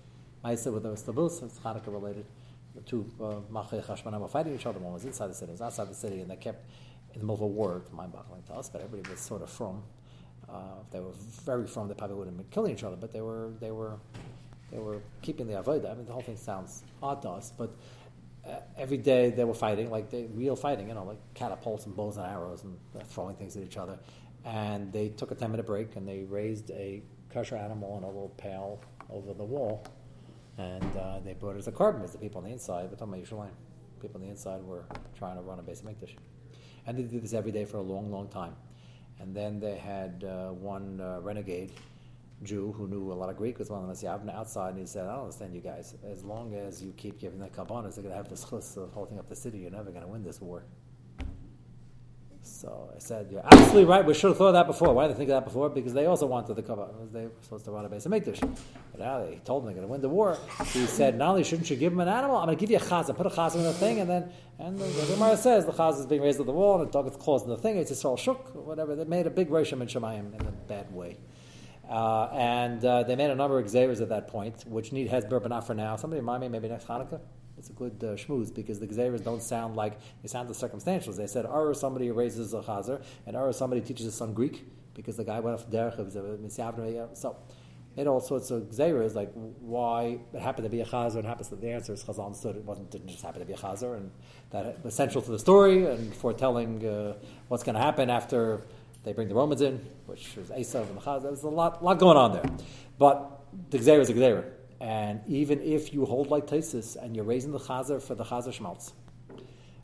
ma'aser 0.43 0.73
with 0.73 0.81
the 0.81 0.93
stabus, 0.93 1.43
it's 1.43 1.59
Hanukkah 1.59 1.93
related. 1.93 2.25
The 2.73 2.81
two 2.81 3.05
uh, 3.19 3.35
Machei 3.53 3.85
Chashmanim 3.85 4.19
were 4.19 4.27
fighting 4.27 4.55
each 4.55 4.65
other. 4.65 4.79
One 4.79 4.93
was 4.93 5.05
inside 5.05 5.27
the 5.27 5.35
city, 5.35 5.51
one 5.51 5.59
was 5.59 5.61
outside 5.61 5.89
the 5.89 5.95
city, 5.95 6.21
and 6.21 6.31
they 6.31 6.37
kept 6.37 6.65
in 7.13 7.19
the 7.19 7.25
middle 7.25 7.35
of 7.35 7.41
a 7.41 7.47
war. 7.47 7.83
Mind-boggling 7.91 8.41
to 8.47 8.53
us, 8.53 8.67
but 8.67 8.81
everybody 8.81 9.11
was 9.11 9.19
sort 9.19 9.43
of 9.43 9.51
from. 9.51 9.83
Uh, 10.49 10.81
if 10.81 10.89
they 10.91 10.99
were 10.99 11.13
very 11.45 11.67
from, 11.67 11.87
they 11.87 11.93
probably 11.93 12.15
wouldn't 12.15 12.35
have 12.35 12.45
been 12.49 12.51
killing 12.51 12.73
each 12.73 12.83
other, 12.83 12.95
but 12.95 13.13
they 13.13 13.21
were 13.21 13.51
they 13.59 13.69
were 13.69 13.99
they 14.71 14.79
were 14.79 15.01
keeping 15.21 15.45
the 15.47 15.53
avodah. 15.53 15.91
I 15.91 15.93
mean, 15.93 16.05
the 16.05 16.13
whole 16.13 16.23
thing 16.23 16.37
sounds 16.37 16.83
odd 17.03 17.21
to 17.21 17.29
us, 17.29 17.51
but 17.55 17.69
uh, 17.69 18.00
every 18.77 18.97
day 18.97 19.29
they 19.29 19.43
were 19.43 19.53
fighting, 19.53 19.89
like 19.89 20.09
they, 20.09 20.27
real 20.33 20.55
fighting, 20.55 20.87
you 20.87 20.93
know, 20.93 21.03
like 21.03 21.19
catapults 21.33 21.85
and 21.85 21.95
bows 21.95 22.17
and 22.17 22.25
arrows 22.25 22.63
and 22.63 22.77
uh, 22.95 23.03
throwing 23.03 23.35
things 23.35 23.55
at 23.55 23.63
each 23.63 23.77
other. 23.77 23.99
And 24.45 24.91
they 24.91 25.09
took 25.09 25.31
a 25.31 25.35
10 25.35 25.51
minute 25.51 25.65
break 25.65 25.95
and 25.95 26.07
they 26.07 26.23
raised 26.23 26.71
a 26.71 27.03
kosher 27.29 27.55
animal 27.55 27.97
in 27.97 28.03
a 28.03 28.07
little 28.07 28.33
pail 28.37 28.81
over 29.09 29.33
the 29.33 29.43
wall. 29.43 29.85
And 30.57 30.97
uh, 30.97 31.19
they 31.23 31.33
brought 31.33 31.55
it 31.55 31.59
as 31.59 31.67
a 31.67 31.71
carbon 31.71 32.01
as 32.01 32.11
the 32.11 32.17
people 32.17 32.39
on 32.39 32.45
the 32.45 32.51
inside, 32.51 32.89
but 32.89 32.99
talking 32.99 33.13
about 33.13 33.25
Yerushalayim. 33.25 33.53
People 34.01 34.19
on 34.19 34.25
the 34.25 34.31
inside 34.31 34.63
were 34.63 34.83
trying 35.17 35.35
to 35.35 35.41
run 35.41 35.59
a 35.59 35.61
basic 35.61 35.85
mikdash. 35.85 36.15
And 36.87 36.97
they 36.97 37.03
did 37.03 37.21
this 37.23 37.33
every 37.33 37.51
day 37.51 37.65
for 37.65 37.77
a 37.77 37.81
long, 37.81 38.11
long 38.11 38.27
time. 38.27 38.55
And 39.19 39.35
then 39.35 39.59
they 39.59 39.77
had 39.77 40.23
uh, 40.23 40.49
one 40.49 40.99
uh, 40.99 41.19
renegade 41.21 41.71
Jew 42.43 42.73
who 42.75 42.87
knew 42.87 43.11
a 43.11 43.13
lot 43.13 43.29
of 43.29 43.37
Greek 43.37 43.59
was 43.59 43.69
one 43.69 43.83
of 43.83 43.87
them. 43.87 43.95
Yavna 43.95 44.35
outside, 44.35 44.69
and 44.69 44.79
he 44.79 44.85
said, 44.85 45.05
"I 45.05 45.11
don't 45.11 45.21
understand 45.21 45.53
you 45.53 45.61
guys. 45.61 45.95
As 46.09 46.23
long 46.23 46.55
as 46.55 46.81
you 46.83 46.93
keep 46.97 47.19
giving 47.19 47.39
the 47.39 47.47
kabbanas, 47.47 47.95
they're 47.95 48.03
going 48.03 48.13
to 48.13 48.17
have 48.17 48.29
this 48.29 48.43
chus 48.49 48.77
of 48.77 48.91
holding 48.91 49.19
up 49.19 49.29
the 49.29 49.35
city. 49.35 49.59
You're 49.59 49.71
never 49.71 49.91
going 49.91 50.03
to 50.03 50.07
win 50.07 50.23
this 50.23 50.41
war." 50.41 50.63
So 52.41 52.89
I 52.95 52.97
said, 52.97 53.27
"You're 53.31 53.45
absolutely 53.45 53.85
right. 53.85 54.03
We 54.03 54.15
should 54.15 54.29
have 54.29 54.37
thought 54.37 54.47
of 54.47 54.53
that 54.53 54.65
before. 54.65 54.91
Why 54.93 55.05
did 55.05 55.13
they 55.13 55.19
think 55.19 55.29
of 55.29 55.35
that 55.35 55.45
before? 55.45 55.69
Because 55.69 55.93
they 55.93 56.07
also 56.07 56.25
wanted 56.25 56.55
the 56.55 56.63
kabbanas. 56.63 57.11
They 57.11 57.25
were 57.25 57.31
supposed 57.41 57.65
to 57.65 57.71
run 57.71 57.85
a 57.85 57.89
base 57.89 58.07
of 58.07 58.11
mikdash. 58.11 58.39
But 58.39 58.99
now 58.99 59.23
they 59.23 59.39
told 59.45 59.61
them 59.61 59.67
they're 59.67 59.75
going 59.75 59.87
to 59.87 59.91
win 59.91 60.01
the 60.01 60.09
war. 60.09 60.37
He 60.73 60.87
said, 60.87 61.17
"Not 61.19 61.29
only 61.29 61.43
shouldn't 61.43 61.69
you 61.69 61.75
give 61.75 61.91
them 61.91 61.99
an 61.99 62.07
animal, 62.07 62.37
I'm 62.37 62.47
going 62.47 62.57
to 62.57 62.59
give 62.59 62.71
you 62.71 62.77
a 62.77 62.79
chazan. 62.79 63.15
Put 63.15 63.27
a 63.27 63.29
chazan 63.29 63.57
in 63.57 63.63
the 63.63 63.73
thing, 63.73 63.99
and 63.99 64.09
then 64.09 64.31
and 64.57 64.79
the, 64.79 64.85
the 64.85 65.13
Gemara 65.13 65.37
says 65.37 65.67
the 65.67 65.73
chazan 65.73 65.99
is 65.99 66.05
being 66.07 66.21
raised 66.21 66.39
at 66.39 66.47
the 66.47 66.51
wall, 66.51 66.79
and 66.79 66.87
the 66.87 66.91
dog 66.91 67.07
is 67.07 67.15
claws 67.15 67.43
in 67.43 67.49
the 67.49 67.57
thing. 67.57 67.77
It's 67.77 68.03
all 68.03 68.17
shook, 68.17 68.55
whatever. 68.55 68.95
They 68.95 69.05
made 69.05 69.27
a 69.27 69.31
big 69.31 69.49
rosham 69.49 69.81
in 69.81 69.87
Shemayim 69.87 70.33
in 70.39 70.47
a 70.47 70.51
bad 70.67 70.91
way." 70.91 71.17
Uh, 71.91 72.29
and 72.31 72.85
uh, 72.85 73.03
they 73.03 73.17
made 73.17 73.29
a 73.29 73.35
number 73.35 73.59
of 73.59 73.65
exeras 73.65 73.99
at 73.99 74.07
that 74.07 74.29
point, 74.29 74.63
which 74.65 74.93
need 74.93 75.09
hesber, 75.09 75.41
but 75.41 75.49
not 75.49 75.67
for 75.67 75.73
now. 75.73 75.97
Somebody 75.97 76.21
remind 76.21 76.41
me, 76.41 76.47
maybe 76.47 76.69
next 76.69 76.87
Hanukkah? 76.87 77.19
It's 77.57 77.69
a 77.69 77.73
good 77.73 78.01
uh, 78.01 78.15
shmooze 78.15 78.55
because 78.55 78.79
the 78.79 78.85
exeras 78.85 79.19
don't 79.19 79.43
sound 79.43 79.75
like, 79.75 79.99
they 80.21 80.29
sound 80.29 80.49
the 80.49 80.53
circumstantials. 80.53 81.17
They 81.17 81.27
said, 81.27 81.45
Ur 81.45 81.73
somebody 81.73 82.09
raises 82.09 82.53
a 82.53 82.61
chazer, 82.61 83.03
and 83.27 83.35
Ur 83.35 83.51
somebody 83.51 83.81
teaches 83.81 84.05
his 84.05 84.15
son 84.15 84.33
Greek, 84.33 84.65
because 84.93 85.17
the 85.17 85.25
guy 85.25 85.41
went 85.41 85.59
off 85.59 85.69
derech, 85.69 87.17
So, 87.17 87.35
it 87.97 88.07
all 88.07 88.21
sorts 88.21 88.51
of 88.51 88.63
xeras, 88.69 89.13
like 89.13 89.29
why 89.59 90.17
it 90.33 90.39
happened 90.39 90.63
to 90.63 90.69
be 90.69 90.79
a 90.79 90.85
chazer, 90.85 91.17
and 91.17 91.25
happens 91.25 91.49
to 91.49 91.57
the 91.57 91.69
answer 91.69 91.91
is 91.91 92.03
Chazal 92.05 92.25
understood 92.25 92.55
it 92.55 92.63
wasn't 92.63 92.89
didn't 92.89 93.09
just 93.09 93.21
happen 93.21 93.41
to 93.41 93.45
be 93.45 93.51
a 93.51 93.57
chazer, 93.57 93.97
and 93.97 94.11
that 94.51 94.81
was 94.83 94.93
central 94.93 95.21
to 95.21 95.31
the 95.31 95.39
story 95.39 95.85
and 95.85 96.15
foretelling 96.15 96.85
uh, 96.87 97.15
what's 97.49 97.63
going 97.63 97.75
to 97.75 97.81
happen 97.81 98.09
after 98.09 98.61
they 99.03 99.13
bring 99.13 99.27
the 99.27 99.35
Romans 99.35 99.61
in, 99.61 99.79
which 100.05 100.37
is 100.37 100.49
Esav 100.49 100.87
and 100.89 100.97
the 100.97 101.01
Chaz. 101.01 101.23
There's 101.23 101.43
a 101.43 101.49
lot, 101.49 101.83
lot 101.83 101.99
going 101.99 102.17
on 102.17 102.33
there. 102.33 102.45
But 102.97 103.41
the 103.69 103.77
Gzeir 103.79 103.99
is 103.99 104.09
a 104.09 104.13
Gzeir. 104.13 104.45
And 104.79 105.21
even 105.27 105.61
if 105.61 105.93
you 105.93 106.05
hold 106.05 106.29
like 106.29 106.47
Tesis 106.47 106.95
and 106.95 107.15
you're 107.15 107.25
raising 107.25 107.51
the 107.51 107.59
Chazer 107.59 108.01
for 108.01 108.15
the 108.15 108.23
Chazer 108.23 108.53
Schmaltz, 108.53 108.93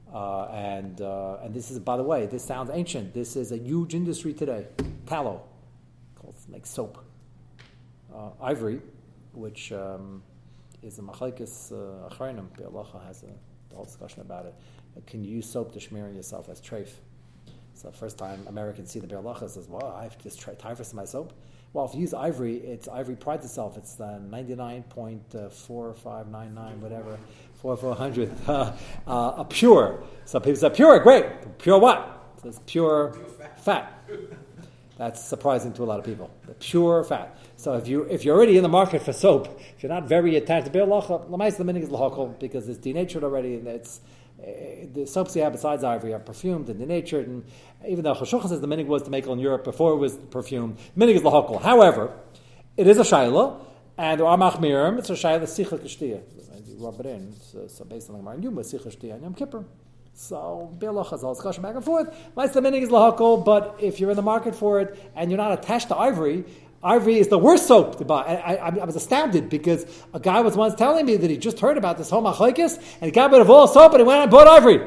Uh, 0.07 0.45
and 0.53 1.01
uh, 1.01 1.43
and 1.43 1.53
this 1.53 1.69
is, 1.69 1.79
by 1.79 1.97
the 1.97 2.03
way, 2.03 2.27
this 2.27 2.41
sounds 2.41 2.69
ancient. 2.71 3.13
This 3.13 3.35
is 3.35 3.51
a 3.51 3.57
huge 3.57 3.93
industry 3.93 4.33
today. 4.33 4.65
Tallow, 5.05 5.41
called 6.15 6.35
makes 6.47 6.69
soap. 6.69 6.95
Uh, 8.15 8.31
ivory, 8.41 8.79
which 9.33 9.73
um, 9.73 10.23
is 10.81 10.97
a 10.97 11.01
machlekes 11.01 11.73
uh, 11.73 12.09
achrayim. 12.09 12.47
Bialacha 12.57 13.05
has 13.05 13.23
a 13.23 13.75
whole 13.75 13.83
discussion 13.83 14.21
about 14.21 14.45
it. 14.45 14.55
Can 15.05 15.25
you 15.25 15.31
use 15.37 15.47
soap 15.51 15.73
to 15.73 15.79
smear 15.79 16.09
yourself 16.09 16.47
as 16.49 16.61
treif? 16.61 16.89
So 17.77 17.91
first 17.91 18.17
time 18.17 18.43
Americans 18.47 18.89
see 18.89 18.99
the 18.99 19.05
Bialacha 19.05 19.47
says, 19.51 19.67
"Well, 19.69 19.93
I 19.95 20.01
have 20.01 20.17
to 20.17 20.23
just 20.23 20.39
try 20.39 20.55
typhus 20.55 20.91
in 20.91 20.95
my 20.95 21.05
soap." 21.05 21.31
Well, 21.73 21.85
if 21.85 21.93
you 21.93 22.01
use 22.01 22.13
ivory, 22.13 22.55
it's 22.57 22.87
ivory 22.87 23.15
prides 23.15 23.45
itself. 23.45 23.77
It's 23.77 23.93
the 23.93 24.17
ninety 24.19 24.55
nine 24.55 24.81
point 24.83 25.35
four 25.51 25.93
five 25.93 26.27
nine 26.27 26.55
nine 26.55 26.81
whatever 26.81 27.19
four 27.61 27.77
four 27.77 27.93
hundred 27.93 28.31
uh, 28.47 28.71
uh, 29.05 29.33
a 29.37 29.45
pure. 29.45 30.03
So 30.25 30.39
people 30.39 30.55
say 30.55 30.71
pure, 30.71 30.99
great. 30.99 31.25
Pure 31.59 31.77
what? 31.77 32.33
So 32.41 32.49
it's 32.49 32.59
pure 32.65 33.15
fat. 33.57 33.93
That's 34.97 35.23
surprising 35.23 35.71
to 35.73 35.83
a 35.83 35.85
lot 35.85 35.99
of 35.99 36.05
people. 36.05 36.31
The 36.47 36.55
pure 36.55 37.03
fat. 37.03 37.37
So 37.57 37.75
if 37.75 37.87
you 37.87 38.03
if 38.03 38.25
you're 38.25 38.35
already 38.35 38.57
in 38.57 38.63
the 38.63 38.69
market 38.69 39.03
for 39.03 39.13
soap, 39.13 39.59
if 39.75 39.83
you're 39.83 39.91
not 39.91 40.07
very 40.07 40.35
attached 40.35 40.65
to 40.65 40.71
beer 40.71 40.87
lacha, 40.87 41.29
the 41.29 41.63
minig 41.63 41.83
is 41.83 41.89
lahakol 41.89 42.39
because 42.39 42.67
it's 42.67 42.79
denatured 42.79 43.23
already 43.23 43.53
and 43.53 43.67
it's 43.67 44.01
Eh, 44.43 44.85
the 44.93 45.07
soaps 45.07 45.35
you 45.35 45.41
have 45.41 45.51
besides 45.51 45.83
ivory 45.83 46.13
are 46.13 46.19
perfumed 46.19 46.69
and 46.69 46.79
denatured. 46.79 47.27
And 47.27 47.43
even 47.87 48.03
though 48.03 48.13
Choshucha 48.13 48.49
says 48.49 48.61
the 48.61 48.67
minig 48.67 48.85
was 48.85 49.03
to 49.03 49.09
make 49.09 49.25
it 49.25 49.31
in 49.31 49.39
Europe 49.39 49.63
before 49.63 49.93
it 49.93 49.97
was 49.97 50.15
perfumed, 50.15 50.77
minig 50.97 51.15
is 51.15 51.21
lahakol. 51.21 51.61
However, 51.61 52.11
it 52.75 52.87
is 52.87 52.97
a 52.97 53.03
shaila, 53.03 53.59
and 53.97 54.19
there 54.19 54.27
are 54.27 54.37
machmirim. 54.37 54.99
It's 54.99 55.09
a 55.09 55.13
shaila 55.13 55.43
sicha 55.43 55.79
k'shtiyah. 55.79 56.21
You 56.67 56.85
rub 56.85 56.99
it 56.99 57.07
in. 57.07 57.33
So, 57.41 57.67
so 57.67 57.85
based 57.85 58.09
on 58.09 58.17
the 58.17 58.21
Gemara, 58.21 58.37
Yoma 58.37 58.59
sicha 58.59 58.85
k'shtiyah 58.85 59.15
and 59.15 59.23
Yom 59.23 59.33
Kippur. 59.33 59.65
So 60.13 60.75
Bilach 60.79 61.11
has 61.11 61.23
all 61.23 61.35
discussion 61.35 61.61
back 61.61 61.75
and 61.75 61.85
forth. 61.85 62.15
My 62.35 62.47
minig 62.47 62.81
is 62.81 62.89
lahakol, 62.89 63.45
but 63.45 63.77
if 63.79 63.99
you're 63.99 64.09
in 64.09 64.15
the 64.15 64.23
market 64.23 64.55
for 64.55 64.81
it 64.81 64.97
and 65.15 65.29
you're 65.29 65.37
not 65.37 65.51
attached 65.51 65.89
to 65.89 65.95
ivory, 65.95 66.43
ivory 66.87 67.17
is 67.17 67.27
the 67.27 67.37
worst 67.37 67.67
soap 67.67 67.97
to 67.97 68.05
buy. 68.05 68.21
I, 68.21 68.53
I, 68.55 68.77
I, 68.77 68.85
was 68.85 68.95
astounded 68.95 69.49
because 69.49 69.85
a 70.13 70.19
guy 70.19 70.39
was 70.41 70.55
once 70.55 70.73
telling 70.75 71.05
me 71.05 71.17
that 71.17 71.29
he 71.29 71.37
just 71.37 71.59
heard 71.59 71.77
about 71.77 71.97
this 71.97 72.09
whole 72.09 72.23
machlekes 72.23 72.77
and 72.77 73.03
he 73.03 73.11
got 73.11 73.31
rid 73.31 73.41
of 73.41 73.49
all 73.49 73.67
soap 73.67 73.91
and 73.91 74.01
he 74.01 74.05
went 74.05 74.21
and 74.21 74.31
bought 74.31 74.47
ivory. 74.47 74.79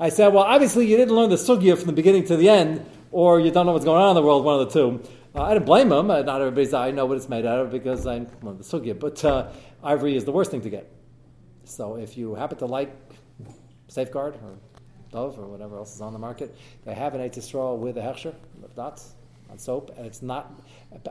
I 0.00 0.08
said, 0.08 0.28
well, 0.34 0.42
obviously 0.42 0.86
you 0.86 0.96
didn't 0.96 1.14
learn 1.14 1.30
the 1.30 1.36
sugya 1.36 1.78
from 1.78 1.86
the 1.86 1.92
beginning 1.92 2.24
to 2.24 2.36
the 2.36 2.48
end, 2.48 2.84
or 3.12 3.38
you 3.38 3.52
don't 3.52 3.66
know 3.66 3.72
what's 3.72 3.84
going 3.84 4.02
on 4.02 4.10
in 4.10 4.14
the 4.16 4.22
world, 4.22 4.44
one 4.44 4.60
of 4.60 4.72
the 4.72 4.72
two. 4.72 5.02
Uh, 5.32 5.42
I 5.42 5.54
didn't 5.54 5.66
blame 5.66 5.92
him. 5.92 6.10
Uh, 6.10 6.22
not 6.22 6.40
everybody's 6.40 6.74
I 6.74 6.90
know 6.90 7.06
what 7.06 7.16
it's 7.16 7.28
made 7.28 7.46
out 7.46 7.60
of 7.60 7.70
because 7.70 8.04
I 8.06 8.26
learned 8.42 8.58
the 8.58 8.64
sugya, 8.64 8.98
but 8.98 9.24
uh, 9.24 9.50
ivory 9.84 10.16
is 10.16 10.24
the 10.24 10.32
worst 10.32 10.50
thing 10.50 10.62
to 10.62 10.70
get. 10.70 10.90
So 11.64 11.96
if 11.96 12.18
you 12.18 12.34
happen 12.34 12.58
to 12.58 12.66
like 12.66 12.90
Safeguard 13.86 14.34
or 14.34 14.56
Dove 15.12 15.38
or 15.38 15.46
whatever 15.46 15.76
else 15.76 15.94
is 15.94 16.00
on 16.00 16.14
the 16.14 16.18
market. 16.18 16.56
They 16.84 16.94
have 16.94 17.14
an 17.14 17.20
Eitzisrael 17.20 17.76
with 17.76 17.98
a 17.98 18.00
Hechsher, 18.00 18.34
dots 18.74 19.14
on 19.52 19.58
soap, 19.58 19.92
and 19.96 20.06
it's 20.06 20.22
not. 20.22 20.60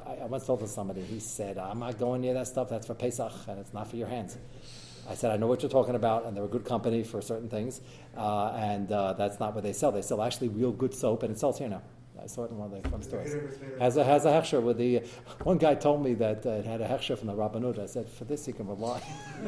I 0.06 0.26
once 0.26 0.46
told 0.46 0.60
to 0.60 0.68
somebody, 0.68 1.02
he 1.02 1.20
said, 1.20 1.58
I'm 1.58 1.80
not 1.80 1.98
going 1.98 2.22
near 2.22 2.34
that 2.34 2.48
stuff, 2.48 2.70
that's 2.70 2.88
for 2.88 2.96
Pesach, 2.96 3.32
and 3.48 3.60
it's 3.60 3.74
not 3.74 3.90
for 3.90 3.96
your 3.96 4.08
hands. 4.08 4.38
I 5.10 5.16
said, 5.16 5.32
I 5.32 5.38
know 5.38 5.48
what 5.48 5.62
you're 5.62 5.72
talking 5.72 5.96
about, 5.96 6.26
and 6.26 6.36
they're 6.36 6.44
a 6.44 6.50
good 6.50 6.66
company 6.66 7.04
for 7.04 7.22
certain 7.22 7.50
things, 7.50 7.82
uh, 8.18 8.52
and 8.56 8.92
uh, 8.92 9.14
that's 9.14 9.40
not 9.40 9.54
what 9.54 9.64
they 9.64 9.74
sell. 9.74 9.92
They 9.92 10.02
sell 10.02 10.22
actually 10.22 10.50
real 10.50 10.72
good 10.72 10.94
soap, 10.94 11.24
and 11.24 11.32
it 11.32 11.40
sells 11.40 11.60
here 11.60 11.70
now. 11.70 11.84
I 12.24 12.28
saw 12.28 12.44
it 12.44 12.52
in 12.52 12.58
one 12.58 12.72
of 12.72 12.84
the 12.84 12.88
fun 12.88 13.02
stores. 13.02 13.34
Has 13.80 13.98
a 13.98 14.04
has 14.04 14.26
a 14.26 14.30
hechsher 14.30 14.62
with 14.62 14.78
the. 14.78 15.02
One 15.44 15.58
guy 15.58 15.74
told 15.74 16.04
me 16.04 16.14
that 16.16 16.46
uh, 16.46 16.52
it 16.52 16.66
had 16.66 16.80
a 16.80 16.88
hechsher 16.88 17.18
from 17.18 17.28
the 17.28 17.34
Rabbanut. 17.34 17.80
I 17.80 17.88
said, 17.88 18.08
for 18.08 18.26
this 18.26 18.48
you 18.48 18.54
can 18.54 18.68
rely. 18.68 19.02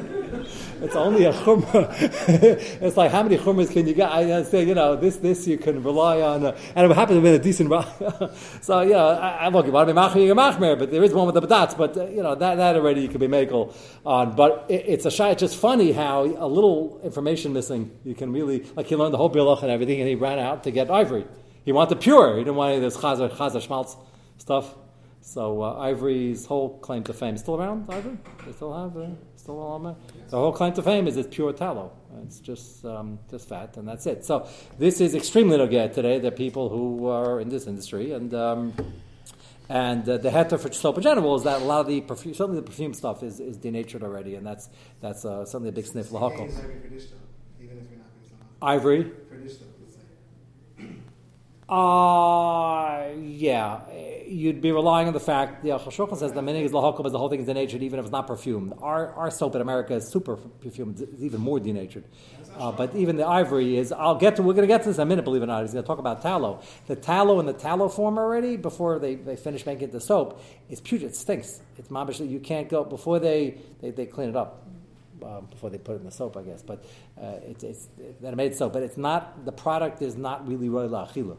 it's 0.82 0.96
only 0.96 1.24
a 1.24 1.32
chumrah. 1.32 1.88
it's 2.82 2.96
like 2.96 3.12
how 3.12 3.22
many 3.22 3.38
chumras 3.38 3.70
can 3.70 3.86
you 3.86 3.94
get? 3.94 4.10
I 4.10 4.42
say, 4.42 4.64
you 4.64 4.74
know, 4.74 4.96
this 4.96 5.16
this 5.18 5.46
you 5.46 5.56
can 5.56 5.84
rely 5.84 6.20
on, 6.20 6.46
uh, 6.46 6.58
and 6.74 6.90
it 6.90 6.94
happened 6.96 7.18
to 7.18 7.22
be 7.22 7.36
a 7.36 7.38
decent. 7.38 7.70
so 8.60 8.80
you 8.80 8.90
know, 8.90 9.08
I, 9.08 9.28
I 9.28 9.48
look, 9.48 9.66
you 9.66 9.72
want 9.72 9.88
to 9.88 9.94
be 9.94 10.00
machmir, 10.00 10.26
you 10.26 10.34
machmir, 10.34 10.76
but 10.76 10.90
there 10.90 11.04
is 11.04 11.12
one 11.12 11.26
with 11.26 11.36
the 11.36 11.42
batats. 11.42 11.76
But 11.76 11.96
uh, 11.96 12.06
you 12.06 12.24
know 12.24 12.34
that 12.34 12.56
that 12.56 12.74
already 12.74 13.02
you 13.02 13.08
can 13.08 13.20
be 13.20 13.28
makel 13.28 13.72
on. 14.04 14.34
But 14.34 14.66
it, 14.68 14.84
it's 14.88 15.06
a 15.06 15.12
shy. 15.12 15.30
It's 15.30 15.40
just 15.40 15.56
funny 15.56 15.92
how 15.92 16.24
a 16.24 16.48
little 16.48 17.00
information 17.04 17.52
missing 17.52 17.92
you 18.02 18.16
can 18.16 18.32
really 18.32 18.64
like 18.74 18.86
he 18.86 18.96
learned 18.96 19.14
the 19.14 19.18
whole 19.18 19.30
bilach 19.30 19.62
and 19.62 19.70
everything, 19.70 20.00
and 20.00 20.08
he 20.08 20.16
ran 20.16 20.40
out 20.40 20.64
to 20.64 20.72
get 20.72 20.90
ivory. 20.90 21.24
He 21.64 21.72
wanted 21.72 22.00
pure. 22.00 22.36
He 22.36 22.44
didn't 22.44 22.56
want 22.56 22.74
any 22.74 22.84
of 22.84 22.92
this 22.92 23.00
chazer, 23.00 23.30
chazer 23.30 23.60
schmaltz 23.62 23.96
stuff. 24.38 24.74
So 25.20 25.62
uh, 25.62 25.78
Ivory's 25.78 26.44
whole 26.44 26.78
claim 26.78 27.02
to 27.04 27.14
fame 27.14 27.34
is 27.34 27.40
still 27.40 27.56
around. 27.56 27.90
Ivory, 27.90 28.18
they 28.44 28.52
still 28.52 28.74
have, 28.74 28.94
uh, 28.94 29.08
still 29.36 29.58
on 29.58 29.82
there. 29.84 29.96
The 30.28 30.36
whole 30.36 30.52
claim 30.52 30.74
to 30.74 30.82
fame 30.82 31.08
is 31.08 31.16
it's 31.16 31.34
pure 31.34 31.54
tallow. 31.54 31.92
It's 32.22 32.40
just 32.40 32.84
um, 32.84 33.18
just 33.30 33.48
fat, 33.48 33.78
and 33.78 33.88
that's 33.88 34.06
it. 34.06 34.24
So 34.26 34.46
this 34.78 35.00
is 35.00 35.14
extremely 35.14 35.56
nogea 35.56 35.92
today. 35.92 36.18
The 36.18 36.30
people 36.30 36.68
who 36.68 37.08
are 37.08 37.40
in 37.40 37.48
this 37.48 37.66
industry, 37.66 38.12
and 38.12 38.34
um, 38.34 38.74
and 39.70 40.06
uh, 40.06 40.18
the 40.18 40.28
heter 40.28 40.60
for 40.60 40.70
soap 40.72 40.98
in 40.98 41.02
general 41.02 41.34
is 41.36 41.42
that 41.44 41.62
a 41.62 41.64
lot 41.64 41.80
of 41.80 41.86
the 41.86 42.02
perfume, 42.02 42.34
certainly 42.34 42.60
the 42.60 42.66
perfume 42.66 42.92
stuff 42.92 43.22
is, 43.22 43.40
is 43.40 43.56
denatured 43.56 44.02
already, 44.02 44.34
and 44.34 44.46
that's 44.46 44.68
that's 45.00 45.24
uh, 45.24 45.46
certainly 45.46 45.70
a 45.70 45.72
big 45.72 45.86
sniff 45.86 46.10
lahakol. 46.10 46.52
Ivory. 48.60 49.10
Uh, 51.66 53.08
yeah, 53.18 53.80
you'd 54.26 54.60
be 54.60 54.70
relying 54.70 55.06
on 55.06 55.14
the 55.14 55.20
fact 55.20 55.62
the 55.62 55.70
Chashukhan 55.70 56.18
says 56.18 56.32
the 56.32 56.42
minig 56.42 56.64
is 56.64 56.72
lahakum 56.72 57.06
is 57.06 57.12
the 57.12 57.18
whole 57.18 57.30
thing 57.30 57.40
is 57.40 57.46
denatured 57.46 57.82
even 57.82 57.98
if 57.98 58.04
it's 58.04 58.12
not 58.12 58.26
perfumed. 58.26 58.74
Our, 58.82 59.14
our 59.14 59.30
soap 59.30 59.54
in 59.54 59.62
America 59.62 59.94
is 59.94 60.06
super 60.08 60.36
perfumed, 60.36 61.00
it's 61.00 61.22
even 61.22 61.40
more 61.40 61.58
denatured. 61.58 62.04
Uh, 62.56 62.70
but 62.70 62.94
even 62.94 63.16
the 63.16 63.26
ivory 63.26 63.78
is. 63.78 63.92
I'll 63.92 64.14
get 64.14 64.36
to. 64.36 64.42
We're 64.42 64.52
going 64.52 64.68
to 64.68 64.72
get 64.72 64.82
to 64.82 64.88
this 64.88 64.98
in 64.98 65.02
a 65.02 65.06
minute. 65.06 65.24
Believe 65.24 65.42
it 65.42 65.44
or 65.44 65.48
not, 65.48 65.62
he's 65.62 65.72
going 65.72 65.82
to 65.82 65.86
talk 65.86 65.98
about 65.98 66.22
tallow. 66.22 66.62
The 66.86 66.96
tallow 66.96 67.40
in 67.40 67.46
the 67.46 67.52
tallow 67.52 67.88
form 67.88 68.18
already 68.18 68.56
before 68.56 68.98
they, 68.98 69.16
they 69.16 69.34
finish 69.34 69.66
making 69.66 69.90
the 69.90 70.00
soap 70.00 70.40
is 70.68 70.80
putrid. 70.80 71.12
It 71.12 71.16
stinks. 71.16 71.60
It's 71.78 71.88
mabish. 71.88 72.28
You 72.28 72.38
can't 72.38 72.68
go 72.68 72.84
before 72.84 73.18
they, 73.18 73.58
they, 73.80 73.90
they 73.90 74.06
clean 74.06 74.28
it 74.28 74.36
up. 74.36 74.68
Um, 75.24 75.46
before 75.46 75.70
they 75.70 75.78
put 75.78 75.94
it 75.94 76.00
in 76.00 76.04
the 76.04 76.10
soap, 76.10 76.36
I 76.36 76.42
guess, 76.42 76.62
but 76.62 76.84
uh, 77.18 77.36
it's, 77.42 77.64
it's 77.64 77.88
then 78.20 78.36
made 78.36 78.54
soap. 78.54 78.74
But 78.74 78.82
it's 78.82 78.98
not 78.98 79.44
the 79.46 79.52
product 79.52 80.02
is 80.02 80.16
not 80.16 80.46
really 80.46 80.68
roy 80.68 80.86
la'achila. 80.86 81.38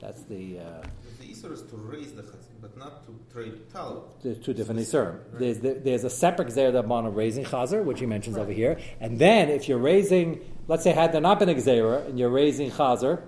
That's 0.00 0.22
the. 0.22 0.58
Uh, 0.58 0.82
the 1.20 1.26
Isur 1.26 1.52
is 1.52 1.62
to 1.62 1.76
raise 1.76 2.12
the 2.12 2.22
chazir, 2.22 2.56
but 2.60 2.76
not 2.78 3.04
to 3.06 3.18
trade 3.32 3.70
tallow. 3.70 4.10
There's 4.22 4.38
two 4.38 4.54
different 4.54 4.80
Isur. 4.80 5.12
Right. 5.12 5.38
There's, 5.38 5.58
the, 5.60 5.74
there's 5.74 6.04
a 6.04 6.10
separate 6.10 6.48
Gzer 6.48 6.74
of 6.74 7.16
raising 7.16 7.44
chazir, 7.44 7.84
which 7.84 8.00
he 8.00 8.06
mentions 8.06 8.36
right. 8.36 8.42
over 8.42 8.52
here. 8.52 8.78
And 9.00 9.18
then 9.18 9.50
if 9.50 9.68
you're 9.68 9.78
raising, 9.78 10.40
let's 10.68 10.82
say, 10.82 10.92
had 10.92 11.12
there 11.12 11.20
not 11.20 11.38
been 11.38 11.50
a 11.50 11.54
Gzera 11.54 12.06
and 12.08 12.18
you're 12.18 12.30
raising 12.30 12.70
chazir, 12.70 13.22